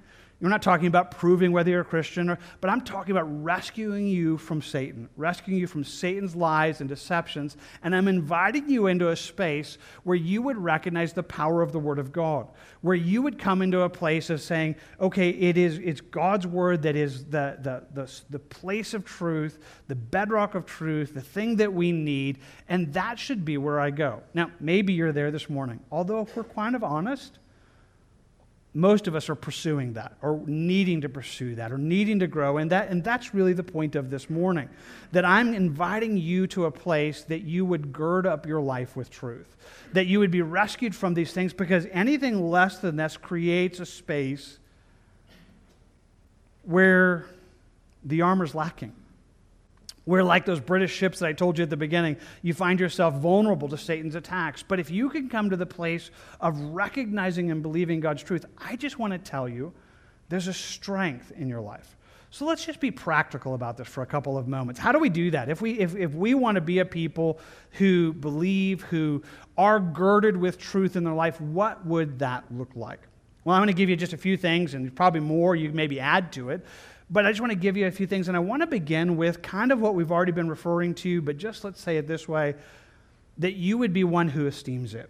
[0.45, 4.07] We're not talking about proving whether you're a Christian, or, but I'm talking about rescuing
[4.07, 7.57] you from Satan, rescuing you from Satan's lies and deceptions.
[7.83, 11.79] And I'm inviting you into a space where you would recognize the power of the
[11.79, 12.49] Word of God,
[12.83, 16.83] where you would come into a place of saying, okay, it is it's God's Word
[16.83, 21.57] that is the, the, the, the place of truth, the bedrock of truth, the thing
[21.57, 22.37] that we need,
[22.69, 24.23] and that should be where I go.
[24.35, 27.39] Now, maybe you're there this morning, although if we're kind of honest,
[28.75, 32.59] most of us are pursuing that or needing to pursue that or needing to grow.
[32.59, 34.69] And that and that's really the point of this morning
[35.13, 39.11] that i'm inviting you to a place that you would gird up your life with
[39.11, 39.57] truth
[39.93, 43.87] that you would be rescued from these things because anything less than this creates a
[43.87, 44.59] space
[46.63, 47.27] where
[48.05, 48.93] the armor's lacking
[50.05, 53.15] where, like those British ships that I told you at the beginning, you find yourself
[53.15, 54.63] vulnerable to Satan's attacks.
[54.63, 58.77] But if you can come to the place of recognizing and believing God's truth, I
[58.77, 59.73] just want to tell you
[60.29, 61.97] there's a strength in your life.
[62.31, 64.81] So let's just be practical about this for a couple of moments.
[64.81, 65.49] How do we do that?
[65.49, 67.39] If we, if, if we want to be a people
[67.73, 69.23] who believe, who
[69.57, 72.99] are girded with truth in their life, what would that look like?
[73.45, 76.01] Well, I'm going to give you just a few things and probably more you maybe
[76.01, 76.67] add to it.
[77.15, 79.17] But I just want to give you a few things, and I want to begin
[79.17, 82.27] with kind of what we've already been referring to, but just let's say it this
[82.27, 82.57] way
[83.39, 85.09] that you would be one who esteems it,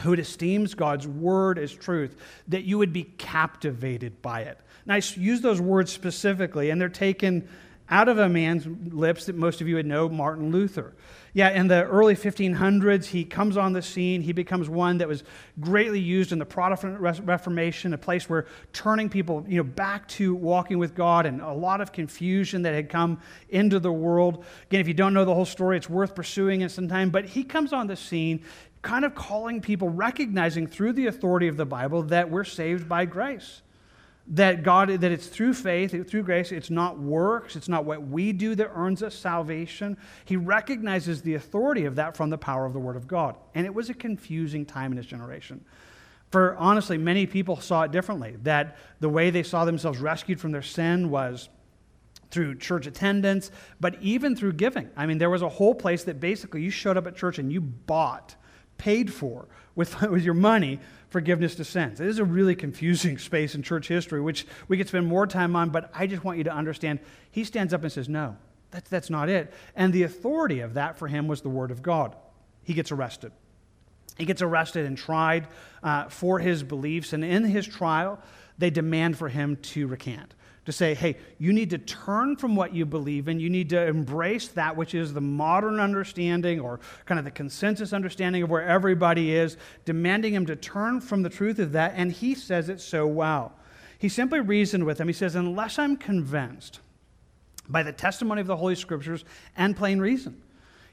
[0.00, 2.16] who esteems God's word as truth,
[2.48, 4.58] that you would be captivated by it.
[4.84, 7.48] And I use those words specifically, and they're taken
[7.88, 10.92] out of a man's lips that most of you would know, Martin Luther.
[11.36, 14.22] Yeah, in the early 1500s, he comes on the scene.
[14.22, 15.22] He becomes one that was
[15.60, 20.34] greatly used in the Protestant Reformation, a place where turning people you know, back to
[20.34, 23.20] walking with God and a lot of confusion that had come
[23.50, 24.46] into the world.
[24.70, 27.10] Again, if you don't know the whole story, it's worth pursuing at some time.
[27.10, 28.42] But he comes on the scene
[28.80, 33.04] kind of calling people, recognizing through the authority of the Bible that we're saved by
[33.04, 33.60] grace
[34.28, 38.32] that God, that it's through faith, through grace, it's not works, it's not what we
[38.32, 39.96] do that earns us salvation.
[40.24, 43.36] He recognizes the authority of that from the power of the Word of God.
[43.54, 45.64] And it was a confusing time in his generation.
[46.30, 50.50] For honestly, many people saw it differently, that the way they saw themselves rescued from
[50.50, 51.48] their sin was
[52.32, 54.90] through church attendance, but even through giving.
[54.96, 57.52] I mean, there was a whole place that basically you showed up at church and
[57.52, 58.34] you bought,
[58.76, 59.46] paid for
[59.76, 60.80] with, with your money
[61.16, 61.98] forgiveness to sins.
[61.98, 65.56] It is a really confusing space in church history, which we could spend more time
[65.56, 66.98] on, but I just want you to understand
[67.30, 68.36] he stands up and says, No,
[68.70, 69.50] that's, that's not it.
[69.74, 72.14] And the authority of that for him was the Word of God.
[72.64, 73.32] He gets arrested.
[74.18, 75.48] He gets arrested and tried
[75.82, 78.20] uh, for his beliefs, and in his trial,
[78.58, 80.34] they demand for him to recant
[80.66, 83.40] to say, hey, you need to turn from what you believe in.
[83.40, 87.92] You need to embrace that which is the modern understanding or kind of the consensus
[87.92, 91.92] understanding of where everybody is, demanding him to turn from the truth of that.
[91.96, 93.52] And he says it so well.
[93.98, 95.06] He simply reasoned with him.
[95.06, 96.80] He says, unless I'm convinced
[97.68, 99.24] by the testimony of the Holy Scriptures
[99.56, 100.42] and plain reason.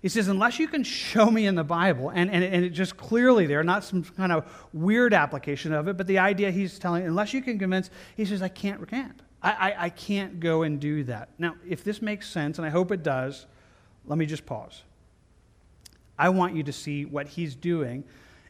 [0.04, 2.98] He says, unless you can show me in the Bible, and, and, and it just
[2.98, 7.06] clearly there, not some kind of weird application of it, but the idea he's telling,
[7.06, 9.23] unless you can convince, he says, I can't recant.
[9.44, 11.30] I, I, I can't go and do that.
[11.38, 13.46] Now, if this makes sense, and I hope it does,
[14.06, 14.84] let me just pause.
[16.18, 18.04] I want you to see what he's doing.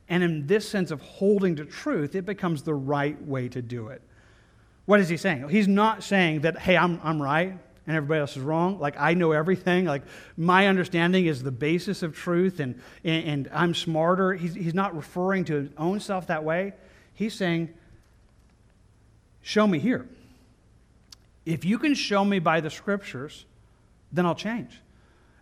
[0.09, 3.87] And in this sense of holding to truth, it becomes the right way to do
[3.87, 4.01] it.
[4.85, 5.47] What is he saying?
[5.49, 8.79] He's not saying that, hey, I'm, I'm right and everybody else is wrong.
[8.79, 9.85] Like, I know everything.
[9.85, 10.03] Like,
[10.37, 14.33] my understanding is the basis of truth and, and, and I'm smarter.
[14.33, 16.73] He's, he's not referring to his own self that way.
[17.13, 17.73] He's saying,
[19.41, 20.07] show me here.
[21.45, 23.45] If you can show me by the scriptures,
[24.11, 24.79] then I'll change.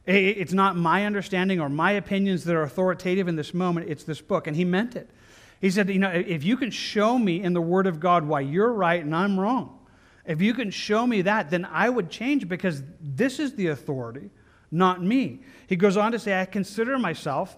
[0.06, 4.20] It's not my understanding or my opinions that are authoritative in this moment, it's this
[4.20, 4.48] book.
[4.48, 5.10] And he meant it.
[5.60, 8.42] He said, You know, if you can show me in the Word of God why
[8.42, 9.78] you're right and I'm wrong,
[10.26, 14.32] if you can show me that, then I would change because this is the authority,
[14.72, 15.42] not me.
[15.68, 17.58] He goes on to say, I consider myself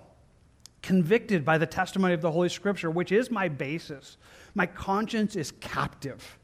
[0.82, 4.18] convicted by the testimony of the Holy Scripture, which is my basis.
[4.54, 6.38] My conscience is captive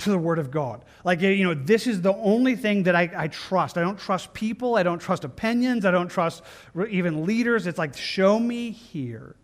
[0.00, 0.84] to the Word of God.
[1.04, 3.78] Like, you know, this is the only thing that I, I, trust.
[3.78, 4.76] I don't trust people.
[4.76, 5.84] I don't trust opinions.
[5.84, 6.42] I don't trust
[6.88, 7.66] even leaders.
[7.66, 9.36] It's like, show me here.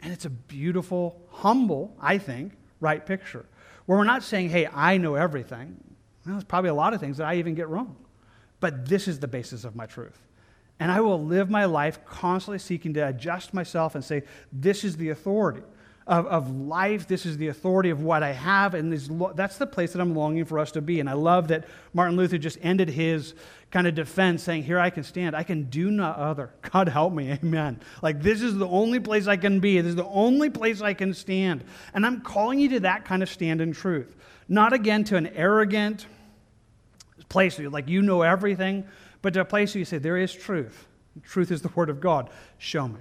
[0.00, 3.46] And it's a beautiful, humble, I think, right picture.
[3.86, 5.76] Where we're not saying, hey, I know everything.
[6.24, 7.96] Well, there's probably a lot of things that I even get wrong.
[8.60, 10.20] But this is the basis of my truth.
[10.80, 14.22] And I will live my life constantly seeking to adjust myself and say,
[14.52, 15.62] this is the authority
[16.08, 17.06] of, of life.
[17.06, 18.74] This is the authority of what I have.
[18.74, 21.00] And this, that's the place that I'm longing for us to be.
[21.00, 23.34] And I love that Martin Luther just ended his
[23.70, 25.36] kind of defense saying, Here I can stand.
[25.36, 26.50] I can do no other.
[26.72, 27.30] God help me.
[27.32, 27.78] Amen.
[28.00, 29.80] Like, this is the only place I can be.
[29.80, 31.62] This is the only place I can stand.
[31.92, 34.16] And I'm calling you to that kind of stand in truth.
[34.48, 36.06] Not again to an arrogant
[37.28, 38.86] place like you know everything,
[39.20, 40.86] but to a place where you say, There is truth.
[41.22, 42.30] Truth is the word of God.
[42.56, 43.00] Show me.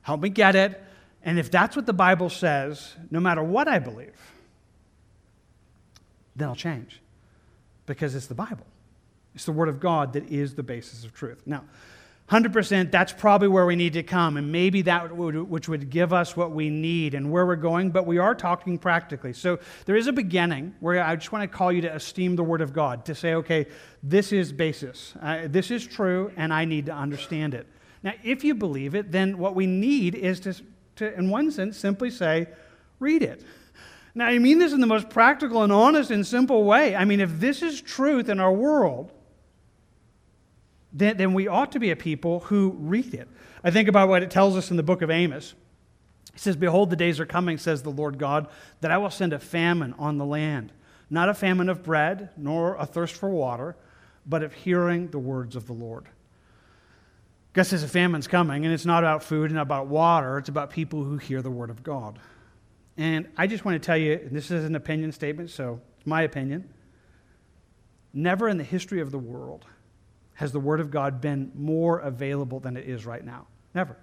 [0.00, 0.82] Help me get it.
[1.24, 4.16] And if that's what the Bible says, no matter what I believe,
[6.34, 7.00] then I'll change
[7.86, 8.66] because it's the Bible.
[9.34, 11.42] It's the Word of God that is the basis of truth.
[11.46, 11.64] Now,
[12.30, 16.12] 100%, that's probably where we need to come, and maybe that would, which would give
[16.12, 19.32] us what we need and where we're going, but we are talking practically.
[19.34, 22.42] So there is a beginning where I just want to call you to esteem the
[22.42, 23.66] Word of God, to say, okay,
[24.02, 25.14] this is basis.
[25.20, 27.66] Uh, this is true, and I need to understand it.
[28.02, 30.54] Now, if you believe it, then what we need is to
[30.96, 32.48] to, in one sense, simply say,
[32.98, 33.44] read it.
[34.14, 36.94] Now, I mean this in the most practical and honest and simple way.
[36.94, 39.10] I mean, if this is truth in our world,
[40.92, 43.28] then, then we ought to be a people who read it.
[43.64, 45.54] I think about what it tells us in the book of Amos.
[46.32, 48.48] He says, Behold, the days are coming, says the Lord God,
[48.80, 50.72] that I will send a famine on the land,
[51.08, 53.76] not a famine of bread, nor a thirst for water,
[54.26, 56.06] but of hearing the words of the Lord.
[57.52, 60.38] God says a famine's coming, and it's not about food and about water.
[60.38, 62.18] It's about people who hear the word of God.
[62.96, 66.22] And I just want to tell you, this is an opinion statement, so it's my
[66.22, 66.68] opinion.
[68.14, 69.66] Never in the history of the world
[70.34, 73.46] has the word of God been more available than it is right now.
[73.74, 73.96] Never.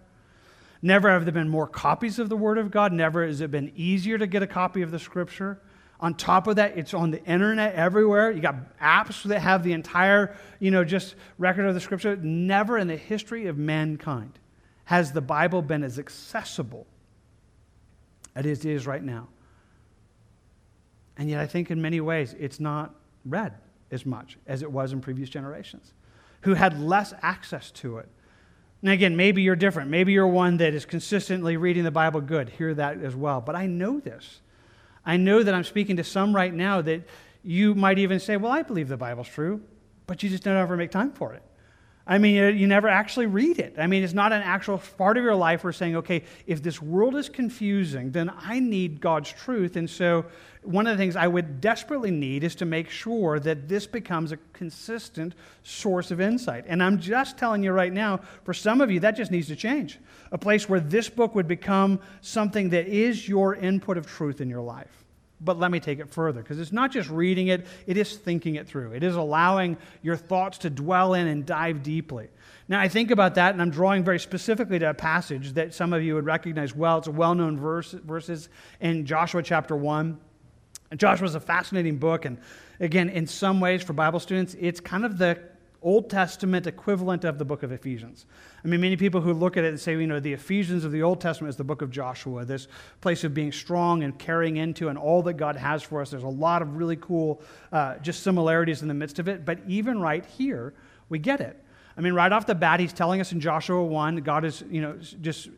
[0.81, 2.93] Never have there been more copies of the word of God.
[2.93, 5.59] Never has it been easier to get a copy of the scripture.
[6.01, 8.31] On top of that, it's on the internet everywhere.
[8.31, 12.15] You got apps that have the entire, you know, just record of the scripture.
[12.15, 14.39] Never in the history of mankind
[14.85, 16.87] has the Bible been as accessible
[18.33, 19.27] as it is right now.
[21.17, 22.95] And yet, I think in many ways, it's not
[23.25, 23.53] read
[23.91, 25.93] as much as it was in previous generations
[26.41, 28.07] who had less access to it.
[28.81, 29.89] And again, maybe you're different.
[29.89, 32.47] Maybe you're one that is consistently reading the Bible good.
[32.47, 33.41] Hear that as well.
[33.41, 34.39] But I know this.
[35.10, 37.01] I know that I'm speaking to some right now that
[37.43, 39.60] you might even say, Well, I believe the Bible's true,
[40.05, 41.41] but you just don't ever make time for it.
[42.10, 43.76] I mean, you never actually read it.
[43.78, 46.82] I mean, it's not an actual part of your life where saying, okay, if this
[46.82, 49.76] world is confusing, then I need God's truth.
[49.76, 50.26] And so,
[50.64, 54.32] one of the things I would desperately need is to make sure that this becomes
[54.32, 56.66] a consistent source of insight.
[56.68, 59.55] And I'm just telling you right now, for some of you, that just needs to
[59.55, 59.99] change.
[60.32, 64.49] A place where this book would become something that is your input of truth in
[64.49, 65.05] your life.
[65.41, 68.55] But let me take it further because it's not just reading it, it is thinking
[68.55, 68.91] it through.
[68.91, 72.27] It is allowing your thoughts to dwell in and dive deeply.
[72.67, 75.93] Now, I think about that, and I'm drawing very specifically to a passage that some
[75.93, 76.97] of you would recognize well.
[76.97, 78.49] It's a well known verse verses
[78.81, 80.19] in Joshua chapter 1.
[80.97, 82.37] Joshua is a fascinating book, and
[82.79, 85.39] again, in some ways, for Bible students, it's kind of the
[85.82, 88.25] Old Testament equivalent of the book of Ephesians.
[88.63, 90.91] I mean, many people who look at it and say, you know, the Ephesians of
[90.91, 92.67] the Old Testament is the book of Joshua, this
[92.99, 96.11] place of being strong and carrying into and all that God has for us.
[96.11, 99.45] There's a lot of really cool uh, just similarities in the midst of it.
[99.45, 100.73] But even right here,
[101.07, 101.63] we get it.
[101.97, 104.82] I mean, right off the bat, he's telling us in Joshua 1, God is, you
[104.82, 105.49] know, just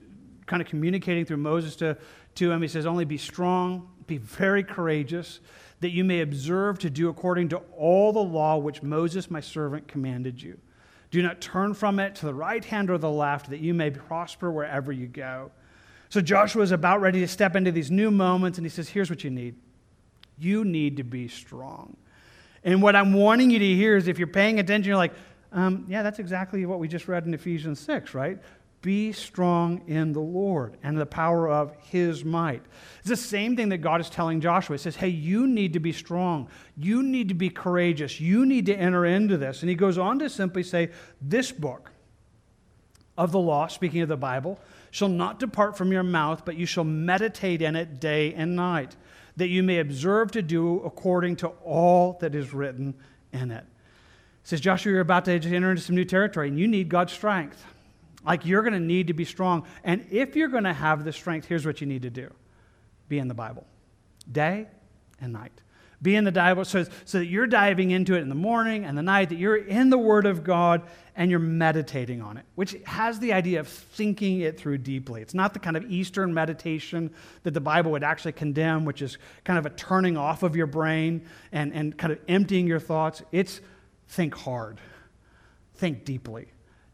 [0.45, 1.97] kind of communicating through Moses to,
[2.35, 2.61] to him.
[2.61, 5.39] He says, only be strong, be very courageous
[5.81, 9.87] that you may observe to do according to all the law which Moses, my servant,
[9.87, 10.57] commanded you.
[11.09, 13.89] Do not turn from it to the right hand or the left, that you may
[13.91, 15.51] prosper wherever you go.
[16.09, 19.09] So Joshua is about ready to step into these new moments, and he says, Here's
[19.09, 19.55] what you need
[20.37, 21.95] you need to be strong.
[22.63, 25.13] And what I'm wanting you to hear is if you're paying attention, you're like,
[25.51, 28.39] um, yeah, that's exactly what we just read in Ephesians 6, right?
[28.81, 32.63] Be strong in the Lord and the power of his might.
[32.99, 34.75] It's the same thing that God is telling Joshua.
[34.75, 36.49] He says, Hey, you need to be strong.
[36.75, 38.19] You need to be courageous.
[38.19, 39.61] You need to enter into this.
[39.61, 40.89] And he goes on to simply say,
[41.21, 41.91] This book
[43.17, 44.59] of the law, speaking of the Bible,
[44.89, 48.95] shall not depart from your mouth, but you shall meditate in it day and night,
[49.37, 52.95] that you may observe to do according to all that is written
[53.31, 53.63] in it.
[54.43, 57.13] He says, Joshua, you're about to enter into some new territory, and you need God's
[57.13, 57.63] strength.
[58.25, 59.65] Like you're going to need to be strong.
[59.83, 62.31] And if you're going to have the strength, here's what you need to do
[63.09, 63.65] be in the Bible,
[64.31, 64.67] day
[65.19, 65.51] and night.
[66.01, 68.97] Be in the Bible so, so that you're diving into it in the morning and
[68.97, 70.81] the night, that you're in the Word of God
[71.15, 75.21] and you're meditating on it, which has the idea of thinking it through deeply.
[75.21, 77.11] It's not the kind of Eastern meditation
[77.43, 80.65] that the Bible would actually condemn, which is kind of a turning off of your
[80.65, 83.21] brain and, and kind of emptying your thoughts.
[83.31, 83.61] It's
[84.07, 84.79] think hard,
[85.75, 86.47] think deeply,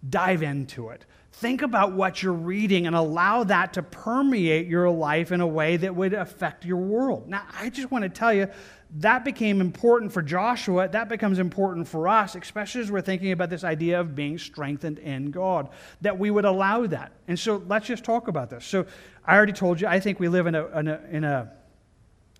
[0.10, 1.06] dive into it
[1.40, 5.78] Think about what you're reading and allow that to permeate your life in a way
[5.78, 7.30] that would affect your world.
[7.30, 8.48] Now, I just want to tell you
[8.98, 10.88] that became important for Joshua.
[10.88, 14.98] That becomes important for us, especially as we're thinking about this idea of being strengthened
[14.98, 15.70] in God,
[16.02, 17.12] that we would allow that.
[17.28, 18.66] And so let's just talk about this.
[18.66, 18.88] So
[19.24, 21.52] I already told you, I think we live in a, in a, in a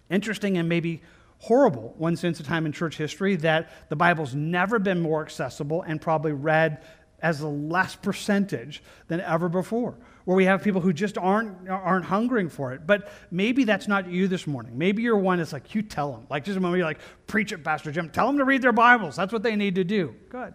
[0.10, 1.04] interesting and maybe
[1.40, 5.84] horrible one sense of time in church history that the Bible's never been more accessible
[5.84, 6.84] and probably read
[7.20, 12.06] as a less percentage than ever before, where we have people who just aren't, aren't
[12.06, 12.86] hungering for it.
[12.86, 14.78] But maybe that's not you this morning.
[14.78, 16.28] Maybe you're one that's like, you tell them.
[16.30, 18.10] Like just a moment, you're like, preach it, Pastor Jim.
[18.10, 19.16] Tell them to read their Bibles.
[19.16, 20.16] That's what they need to do.
[20.30, 20.54] Good.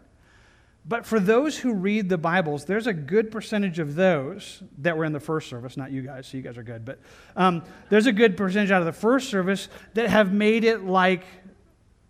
[0.84, 5.04] But for those who read the Bibles, there's a good percentage of those that were
[5.04, 6.98] in the first service, not you guys, so you guys are good, but
[7.36, 11.22] um, there's a good percentage out of the first service that have made it like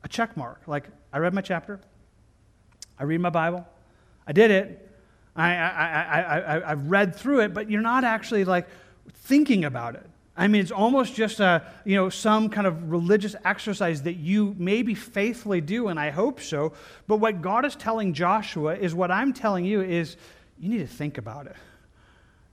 [0.04, 0.62] a check mark.
[0.66, 1.80] Like, I read my chapter,
[2.98, 3.66] I read my Bible,
[4.26, 4.90] I did it.
[5.34, 8.68] I, I, I, have read through it, but you're not actually like
[9.12, 10.06] thinking about it.
[10.36, 14.54] I mean, it's almost just a, you know, some kind of religious exercise that you
[14.58, 16.72] maybe faithfully do, and I hope so.
[17.06, 20.16] But what God is telling Joshua is what I'm telling you is
[20.58, 21.56] you need to think about it.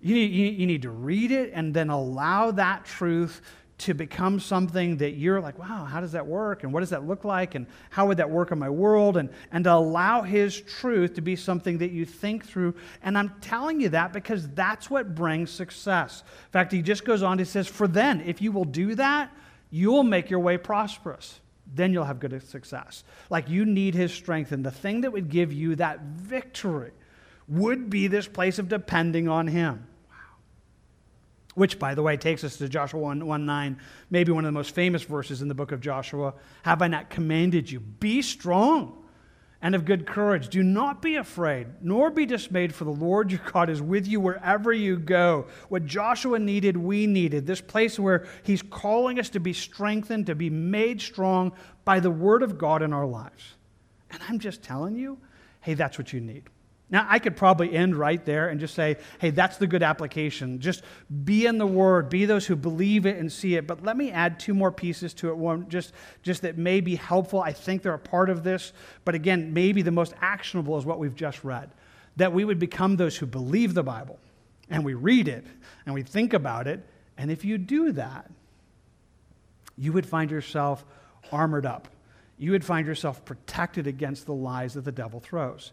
[0.01, 3.41] You need, you need to read it and then allow that truth
[3.79, 6.63] to become something that you're like, wow, how does that work?
[6.63, 7.55] And what does that look like?
[7.55, 9.15] And how would that work in my world?
[9.15, 12.75] And, and to allow His truth to be something that you think through.
[13.03, 16.23] And I'm telling you that because that's what brings success.
[16.47, 19.31] In fact, He just goes on, He says, For then, if you will do that,
[19.71, 21.39] you'll make your way prosperous.
[21.73, 23.05] Then you'll have good success.
[23.29, 24.51] Like you need His strength.
[24.51, 26.91] And the thing that would give you that victory
[27.47, 29.87] would be this place of depending on Him
[31.55, 33.79] which, by the way, takes us to Joshua 1, 1 9,
[34.09, 36.33] maybe one of the most famous verses in the book of Joshua.
[36.63, 37.79] Have I not commanded you?
[37.79, 38.99] Be strong
[39.61, 40.47] and of good courage.
[40.47, 44.19] Do not be afraid, nor be dismayed, for the Lord your God is with you
[44.19, 45.47] wherever you go.
[45.67, 47.45] What Joshua needed, we needed.
[47.45, 51.51] This place where he's calling us to be strengthened, to be made strong
[51.83, 53.55] by the word of God in our lives.
[54.11, 55.17] And I'm just telling you,
[55.61, 56.43] hey, that's what you need.
[56.91, 60.59] Now, I could probably end right there and just say, hey, that's the good application.
[60.59, 60.83] Just
[61.23, 63.67] be in the Word, be those who believe it and see it.
[63.67, 65.37] But let me add two more pieces to it.
[65.37, 67.41] One, just, just that may be helpful.
[67.41, 68.73] I think they're a part of this.
[69.05, 71.69] But again, maybe the most actionable is what we've just read
[72.15, 74.19] that we would become those who believe the Bible
[74.69, 75.45] and we read it
[75.85, 76.85] and we think about it.
[77.17, 78.29] And if you do that,
[79.77, 80.85] you would find yourself
[81.31, 81.87] armored up.
[82.37, 85.71] You would find yourself protected against the lies that the devil throws.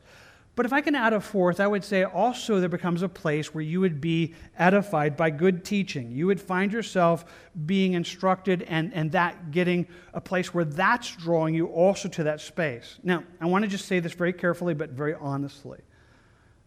[0.56, 3.54] But if I can add a fourth, I would say also there becomes a place
[3.54, 6.10] where you would be edified by good teaching.
[6.10, 7.26] You would find yourself
[7.66, 12.40] being instructed and, and that getting a place where that's drawing you also to that
[12.40, 12.98] space.
[13.02, 15.80] Now, I want to just say this very carefully, but very honestly.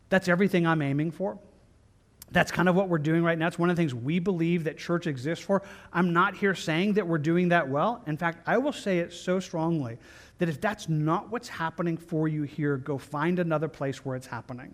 [0.10, 1.40] That's everything I'm aiming for.
[2.32, 3.48] That's kind of what we're doing right now.
[3.48, 5.64] It's one of the things we believe that church exists for.
[5.92, 8.04] I'm not here saying that we're doing that well.
[8.06, 9.98] In fact, I will say it so strongly
[10.40, 14.28] that if that's not what's happening for you here, go find another place where it's
[14.28, 14.74] happening.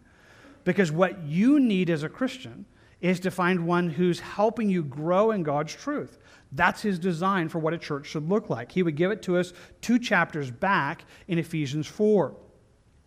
[0.64, 2.66] Because what you need as a Christian
[3.02, 6.18] is to find one who's helping you grow in God's truth.
[6.52, 8.72] That's his design for what a church should look like.
[8.72, 12.36] He would give it to us two chapters back in Ephesians 4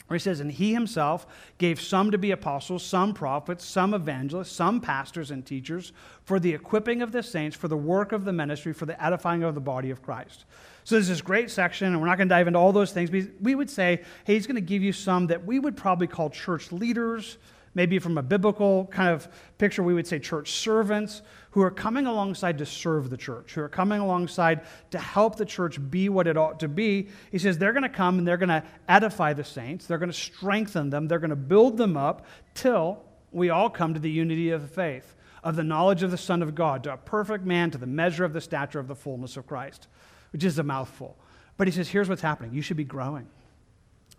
[0.08, 1.26] where he says, And he himself
[1.58, 5.92] gave some to be apostles, some prophets, some evangelists, some pastors and teachers
[6.24, 9.42] for the equipping of the saints, for the work of the ministry, for the edifying
[9.42, 10.46] of the body of Christ.
[10.88, 13.10] So there's this great section, and we're not going to dive into all those things.
[13.10, 16.06] But we would say, hey, he's going to give you some that we would probably
[16.06, 17.36] call church leaders,
[17.74, 19.28] maybe from a biblical kind of
[19.58, 21.20] picture, we would say church servants
[21.50, 25.44] who are coming alongside to serve the church, who are coming alongside to help the
[25.44, 27.08] church be what it ought to be.
[27.30, 30.10] He says they're going to come and they're going to edify the saints, they're going
[30.10, 32.24] to strengthen them, they're going to build them up
[32.54, 36.16] till we all come to the unity of the faith, of the knowledge of the
[36.16, 38.96] Son of God, to a perfect man, to the measure of the stature of the
[38.96, 39.86] fullness of Christ
[40.32, 41.16] which is a mouthful.
[41.58, 42.54] But he says, here's what's happening.
[42.54, 43.28] You should be growing.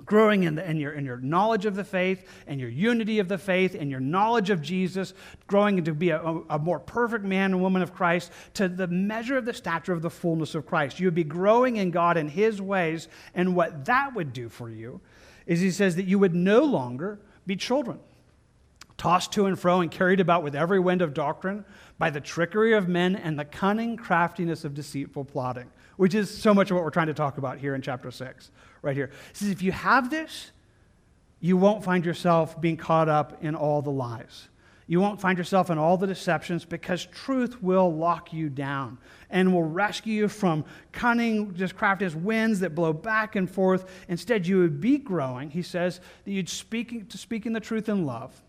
[0.05, 3.27] Growing in, the, in, your, in your knowledge of the faith and your unity of
[3.27, 5.13] the faith and your knowledge of Jesus,
[5.47, 9.37] growing into be a, a more perfect man and woman of Christ to the measure
[9.37, 10.99] of the stature of the fullness of Christ.
[10.99, 14.69] You would be growing in God in His ways, and what that would do for
[14.69, 15.01] you
[15.45, 17.99] is He says that you would no longer be children,
[18.97, 21.65] tossed to and fro and carried about with every wind of doctrine
[21.97, 26.53] by the trickery of men and the cunning craftiness of deceitful plotting which is so
[26.53, 29.11] much of what we're trying to talk about here in chapter 6, right here.
[29.31, 30.51] It says, if you have this,
[31.41, 34.47] you won't find yourself being caught up in all the lies.
[34.87, 38.97] You won't find yourself in all the deceptions because truth will lock you down
[39.29, 43.91] and will rescue you from cunning, just crafty winds that blow back and forth.
[44.07, 48.05] Instead, you would be growing, he says, that you'd speak to speaking the truth in
[48.05, 48.41] love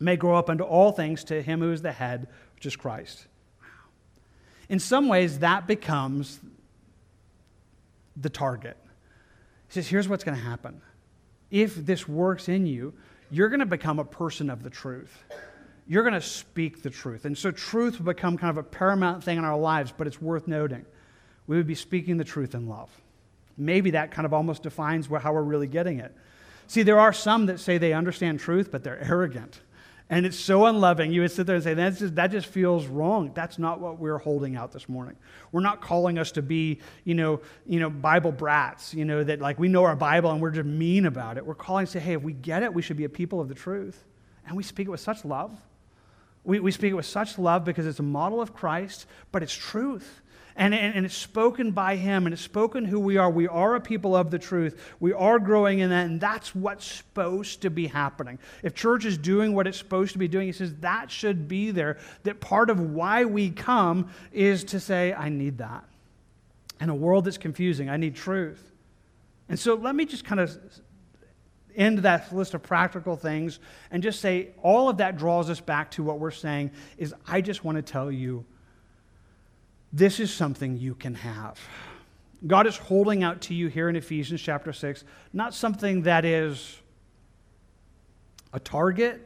[0.00, 3.26] may grow up into all things to him who is the head, which is Christ.
[4.70, 6.40] In some ways, that becomes
[8.16, 8.76] the target.
[9.68, 10.80] He says, here's what's going to happen.
[11.50, 12.94] If this works in you,
[13.30, 15.16] you're going to become a person of the truth.
[15.86, 17.24] You're going to speak the truth.
[17.24, 20.20] And so, truth will become kind of a paramount thing in our lives, but it's
[20.20, 20.84] worth noting.
[21.46, 22.90] We would be speaking the truth in love.
[23.58, 26.14] Maybe that kind of almost defines how we're really getting it.
[26.68, 29.60] See, there are some that say they understand truth, but they're arrogant.
[30.12, 31.10] And it's so unloving.
[31.10, 33.32] You would sit there and say, That's just, that just feels wrong.
[33.32, 35.16] That's not what we're holding out this morning.
[35.52, 39.40] We're not calling us to be, you know, you know, Bible brats, you know, that
[39.40, 41.46] like we know our Bible and we're just mean about it.
[41.46, 43.48] We're calling to say, hey, if we get it, we should be a people of
[43.48, 44.04] the truth.
[44.46, 45.58] And we speak it with such love.
[46.44, 49.54] We, we speak it with such love because it's a model of Christ, but it's
[49.54, 50.20] truth.
[50.56, 53.30] And, and, and, it's spoken by him and it's spoken who we are.
[53.30, 54.94] We are a people of the truth.
[55.00, 58.38] We are growing in that, and that's what's supposed to be happening.
[58.62, 61.70] If church is doing what it's supposed to be doing, he says that should be
[61.70, 61.98] there.
[62.24, 65.84] That part of why we come is to say, I need that.
[66.80, 68.72] In a world that's confusing, I need truth.
[69.48, 70.56] And so let me just kind of
[71.76, 73.58] end that list of practical things
[73.90, 77.40] and just say all of that draws us back to what we're saying is I
[77.40, 78.44] just want to tell you
[79.92, 81.58] this is something you can have.
[82.46, 86.78] God is holding out to you here in Ephesians chapter 6, not something that is
[88.52, 89.20] a target.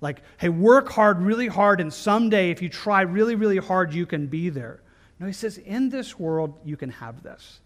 [0.00, 4.06] Like, hey, work hard, really hard, and someday, if you try really, really hard, you
[4.06, 4.80] can be there.
[5.18, 7.60] No, he says, in this world, you can have this.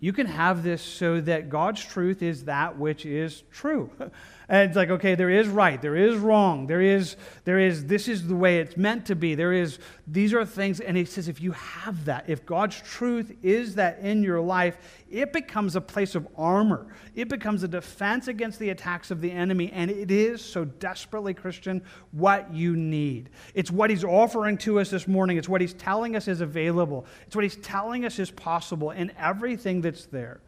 [0.00, 3.90] You can have this so that God's truth is that which is true.
[4.48, 8.06] And it's like, okay, there is right, there is wrong, there is, there is, this
[8.06, 9.34] is the way it's meant to be.
[9.34, 13.36] There is, these are things, and he says, if you have that, if God's truth
[13.42, 14.78] is that in your life,
[15.10, 16.86] it becomes a place of armor.
[17.16, 21.34] It becomes a defense against the attacks of the enemy, and it is so desperately,
[21.34, 21.82] Christian,
[22.12, 23.30] what you need.
[23.52, 25.38] It's what he's offering to us this morning.
[25.38, 27.04] It's what he's telling us is available.
[27.26, 30.40] It's what he's telling us is possible in everything that's there.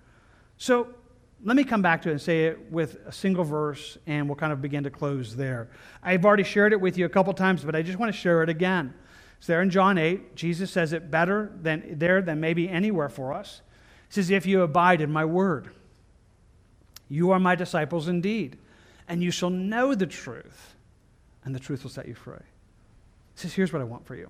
[0.56, 0.88] So
[1.44, 4.36] let me come back to it and say it with a single verse, and we'll
[4.36, 5.68] kind of begin to close there.
[6.02, 8.42] I've already shared it with you a couple times, but I just want to share
[8.42, 8.92] it again.
[9.38, 10.34] It's there in John 8.
[10.34, 13.62] Jesus says it better than there than maybe anywhere for us.
[14.08, 15.70] He says, If you abide in my word,
[17.08, 18.58] you are my disciples indeed,
[19.06, 20.74] and you shall know the truth,
[21.44, 22.34] and the truth will set you free.
[22.36, 24.28] He says, Here's what I want for you.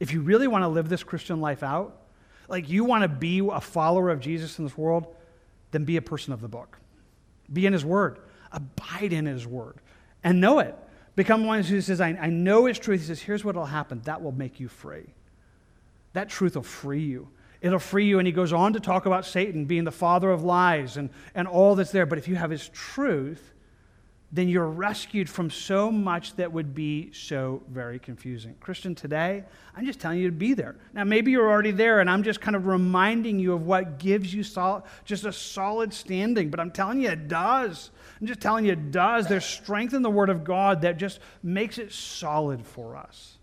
[0.00, 2.02] If you really want to live this Christian life out,
[2.46, 5.16] like you want to be a follower of Jesus in this world,
[5.74, 6.78] then be a person of the book.
[7.52, 8.20] Be in his word.
[8.52, 9.76] Abide in his word.
[10.22, 10.74] And know it.
[11.16, 13.00] Become one who says, I, I know his truth.
[13.00, 14.00] He says, here's what will happen.
[14.04, 15.06] That will make you free.
[16.12, 17.28] That truth will free you.
[17.60, 18.18] It'll free you.
[18.18, 21.46] And he goes on to talk about Satan being the father of lies and, and
[21.46, 22.06] all that's there.
[22.06, 23.52] But if you have his truth,
[24.34, 28.56] then you're rescued from so much that would be so very confusing.
[28.58, 29.44] Christian, today,
[29.76, 30.74] I'm just telling you to be there.
[30.92, 34.34] Now, maybe you're already there, and I'm just kind of reminding you of what gives
[34.34, 37.92] you sol- just a solid standing, but I'm telling you it does.
[38.20, 39.28] I'm just telling you it does.
[39.28, 43.38] There's strength in the Word of God that just makes it solid for us.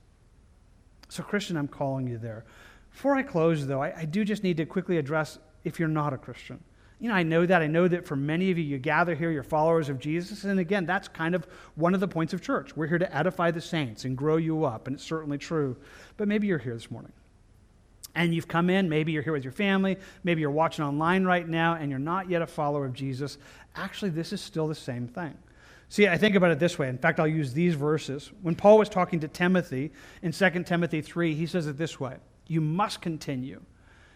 [1.08, 2.44] So, Christian, I'm calling you there.
[2.92, 6.12] Before I close, though, I, I do just need to quickly address if you're not
[6.12, 6.62] a Christian.
[7.02, 7.64] You know, I know that.
[7.64, 10.43] I know that for many of you, you gather here, you're followers of Jesus.
[10.43, 12.78] And again, that's kind of one of the points of church.
[12.78, 15.76] We're here to edify the saints and grow you up, and it's certainly true.
[16.18, 17.12] But maybe you're here this morning.
[18.14, 21.47] And you've come in, maybe you're here with your family, maybe you're watching online right
[21.47, 23.39] now, and you're not yet a follower of Jesus.
[23.76, 25.36] Actually, this is still the same thing.
[25.89, 26.88] See, I think about it this way.
[26.88, 28.32] In fact, I'll use these verses.
[28.43, 29.91] When Paul was talking to Timothy
[30.22, 33.62] in 2 Timothy 3, he says it this way You must continue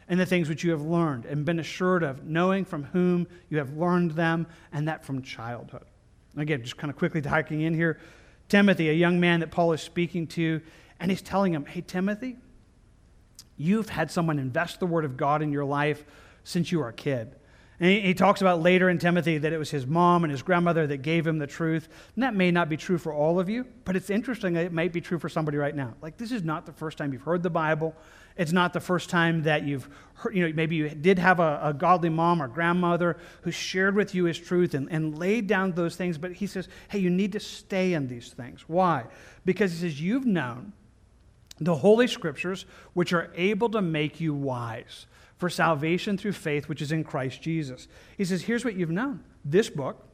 [0.08, 3.58] and the things which you have learned and been assured of, knowing from whom you
[3.58, 5.86] have learned them, and that from childhood.
[6.38, 8.00] Again, just kind of quickly hiking in here.
[8.50, 10.62] Timothy, a young man that Paul is speaking to,
[11.00, 12.38] and he's telling him, Hey, Timothy,
[13.58, 16.06] you've had someone invest the word of God in your life
[16.44, 17.36] since you were a kid.
[17.80, 20.42] And he, he, talks about later in Timothy that it was his mom and his
[20.42, 21.90] grandmother that gave him the truth.
[22.16, 24.72] And that may not be true for all of you, but it's interesting that it
[24.72, 25.94] might be true for somebody right now.
[26.02, 27.94] Like, this is not the first time you've heard the Bible.
[28.38, 31.60] It's not the first time that you've heard, you know, maybe you did have a,
[31.64, 35.74] a godly mom or grandmother who shared with you his truth and, and laid down
[35.74, 36.18] those things.
[36.18, 38.64] But he says, hey, you need to stay in these things.
[38.68, 39.04] Why?
[39.44, 40.72] Because he says, you've known
[41.60, 45.08] the Holy Scriptures, which are able to make you wise
[45.38, 47.88] for salvation through faith, which is in Christ Jesus.
[48.18, 49.24] He says, here's what you've known.
[49.44, 50.06] This book,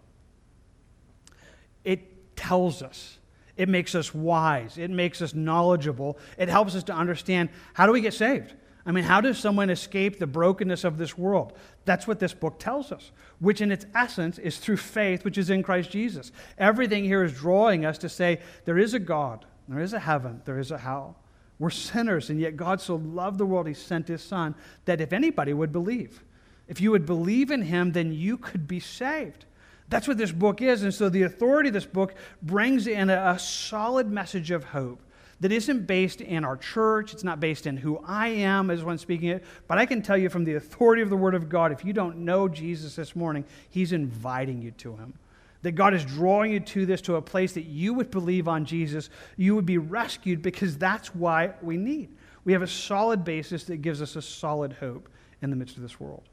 [1.83, 3.19] it tells us
[3.57, 4.77] it makes us wise.
[4.77, 6.17] It makes us knowledgeable.
[6.37, 8.55] It helps us to understand how do we get saved?
[8.85, 11.53] I mean, how does someone escape the brokenness of this world?
[11.85, 15.51] That's what this book tells us, which in its essence is through faith, which is
[15.51, 16.31] in Christ Jesus.
[16.57, 20.41] Everything here is drawing us to say there is a God, there is a heaven,
[20.45, 21.17] there is a hell.
[21.61, 24.55] We're sinners, and yet God so loved the world, He sent His Son,
[24.85, 26.23] that if anybody would believe,
[26.67, 29.45] if you would believe in Him, then you could be saved.
[29.87, 30.81] That's what this book is.
[30.81, 35.03] And so the authority of this book brings in a, a solid message of hope
[35.39, 37.13] that isn't based in our church.
[37.13, 39.43] It's not based in who I am as one speaking it.
[39.67, 41.93] But I can tell you from the authority of the Word of God, if you
[41.93, 45.13] don't know Jesus this morning, He's inviting you to Him.
[45.61, 48.65] That God is drawing you to this, to a place that you would believe on
[48.65, 49.09] Jesus.
[49.37, 52.09] You would be rescued because that's why we need.
[52.45, 55.09] We have a solid basis that gives us a solid hope
[55.41, 56.23] in the midst of this world.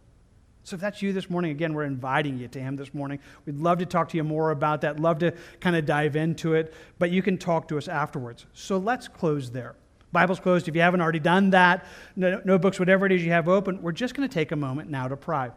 [0.65, 3.19] So if that's you this morning, again, we're inviting you to Him this morning.
[3.47, 6.55] We'd love to talk to you more about that, love to kind of dive into
[6.55, 8.45] it, but you can talk to us afterwards.
[8.53, 9.77] So let's close there.
[10.13, 10.69] Bible's closed.
[10.69, 14.15] If you haven't already done that, notebooks, whatever it is you have open, we're just
[14.15, 15.51] going to take a moment now to pray.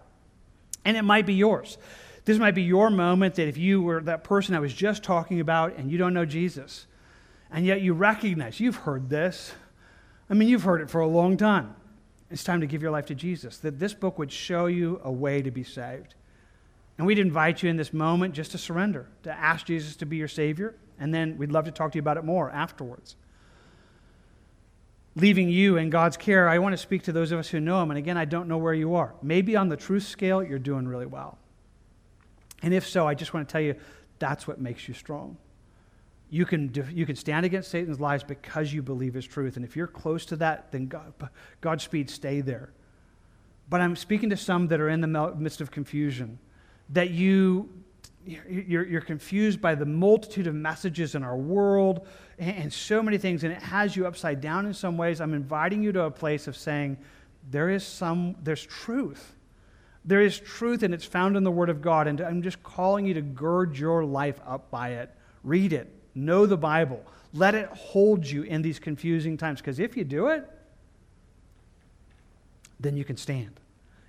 [0.86, 1.78] And it might be yours.
[2.26, 5.40] This might be your moment that if you were that person I was just talking
[5.40, 6.86] about and you don't know Jesus,
[7.52, 9.54] and yet you recognize you've heard this.
[10.30, 11.76] I mean, you've heard it for a long time
[12.32, 15.12] it's time to give your life to Jesus, that this book would show you a
[15.12, 16.16] way to be saved.
[16.98, 20.18] And we'd invite you in this moment just to surrender, to ask Jesus to be
[20.18, 23.16] your Savior, and then we'd love to talk to you about it more afterwards.
[25.16, 27.82] Leaving you in God's care, I want to speak to those of us who know
[27.82, 27.92] Him.
[27.92, 29.14] And again, I don't know where you are.
[29.22, 31.38] Maybe on the truth scale, you're doing really well.
[32.62, 33.76] And if so, I just want to tell you
[34.20, 35.38] that's what makes you strong
[36.32, 39.58] you can, you can stand against Satan's lies because you believe his truth.
[39.58, 41.14] And if you're close to that, then God,
[41.60, 42.72] Godspeed, stay there.
[43.70, 46.40] But I'm speaking to some that are in the midst of confusion,
[46.90, 47.70] that you,
[48.26, 52.08] you're, you're confused by the multitude of messages in our world
[52.40, 55.20] and, and so many things, and it has you upside down in some ways.
[55.20, 56.98] I'm inviting you to a place of saying,
[57.50, 59.36] there is some, there's truth.
[60.04, 62.08] There is truth, and it's found in the Word of God.
[62.08, 65.12] And I'm just calling you to gird your life up by it.
[65.44, 67.04] Read it, Know the Bible.
[67.34, 69.62] Let it hold you in these confusing times.
[69.62, 70.50] Because if you do it,
[72.80, 73.60] then you can stand.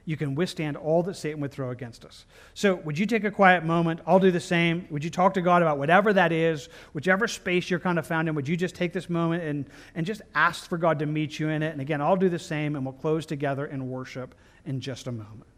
[0.05, 2.25] You can withstand all that Satan would throw against us.
[2.55, 4.01] So, would you take a quiet moment?
[4.05, 4.89] I'll do the same.
[4.91, 8.29] Would you talk to God about whatever that is, whichever space you're kind of found
[8.29, 8.35] in?
[8.35, 11.51] Would you just take this moment and, and just ask for God to meet you
[11.51, 11.71] in it?
[11.71, 14.35] And again, I'll do the same, and we'll close together in worship
[14.67, 15.52] in just a moment.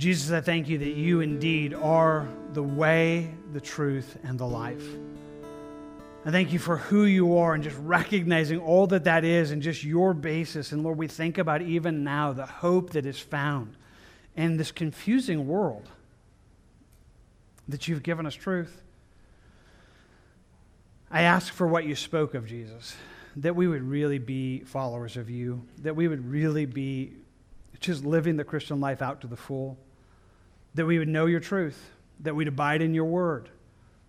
[0.00, 4.82] Jesus, I thank you that you indeed are the way, the truth, and the life.
[6.24, 9.60] I thank you for who you are and just recognizing all that that is and
[9.60, 10.72] just your basis.
[10.72, 13.76] And Lord, we think about even now the hope that is found
[14.36, 15.88] in this confusing world
[17.68, 18.82] that you've given us truth.
[21.10, 22.96] I ask for what you spoke of, Jesus,
[23.36, 27.12] that we would really be followers of you, that we would really be
[27.80, 29.78] just living the Christian life out to the full
[30.74, 33.48] that we would know your truth, that we'd abide in your word.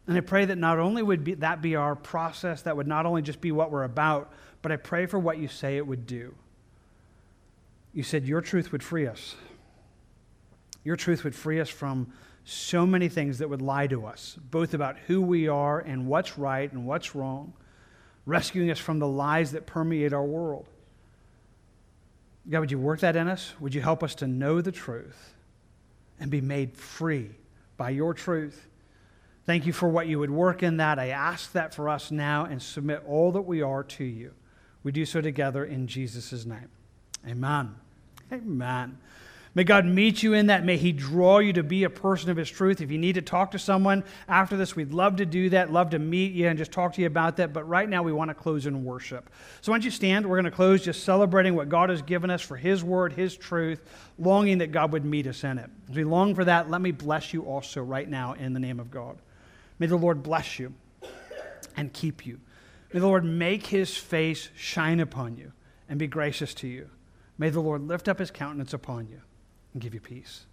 [0.07, 3.05] And I pray that not only would be, that be our process, that would not
[3.05, 6.05] only just be what we're about, but I pray for what you say it would
[6.05, 6.33] do.
[7.93, 9.35] You said your truth would free us.
[10.83, 12.11] Your truth would free us from
[12.43, 16.37] so many things that would lie to us, both about who we are and what's
[16.37, 17.53] right and what's wrong,
[18.25, 20.67] rescuing us from the lies that permeate our world.
[22.49, 23.53] God, would you work that in us?
[23.59, 25.33] Would you help us to know the truth?
[26.21, 27.31] and be made free
[27.75, 28.67] by your truth.
[29.45, 30.99] Thank you for what you would work in that.
[30.99, 34.33] I ask that for us now and submit all that we are to you.
[34.83, 36.69] We do so together in Jesus' name.
[37.27, 37.75] Amen.
[38.31, 38.99] Amen.
[39.53, 40.63] May God meet you in that.
[40.63, 42.79] May He draw you to be a person of His truth.
[42.79, 45.89] If you need to talk to someone after this, we'd love to do that, love
[45.89, 47.51] to meet you and just talk to you about that.
[47.51, 49.29] But right now, we want to close in worship.
[49.59, 50.25] So why don't you stand?
[50.25, 53.35] We're going to close just celebrating what God has given us for His word, His
[53.35, 53.81] truth,
[54.17, 55.69] longing that God would meet us in it.
[55.89, 58.79] As we long for that, let me bless you also right now in the name
[58.79, 59.17] of God.
[59.79, 60.73] May the Lord bless you
[61.75, 62.39] and keep you.
[62.93, 65.51] May the Lord make His face shine upon you
[65.89, 66.89] and be gracious to you.
[67.37, 69.21] May the Lord lift up His countenance upon you
[69.73, 70.45] and give you peace.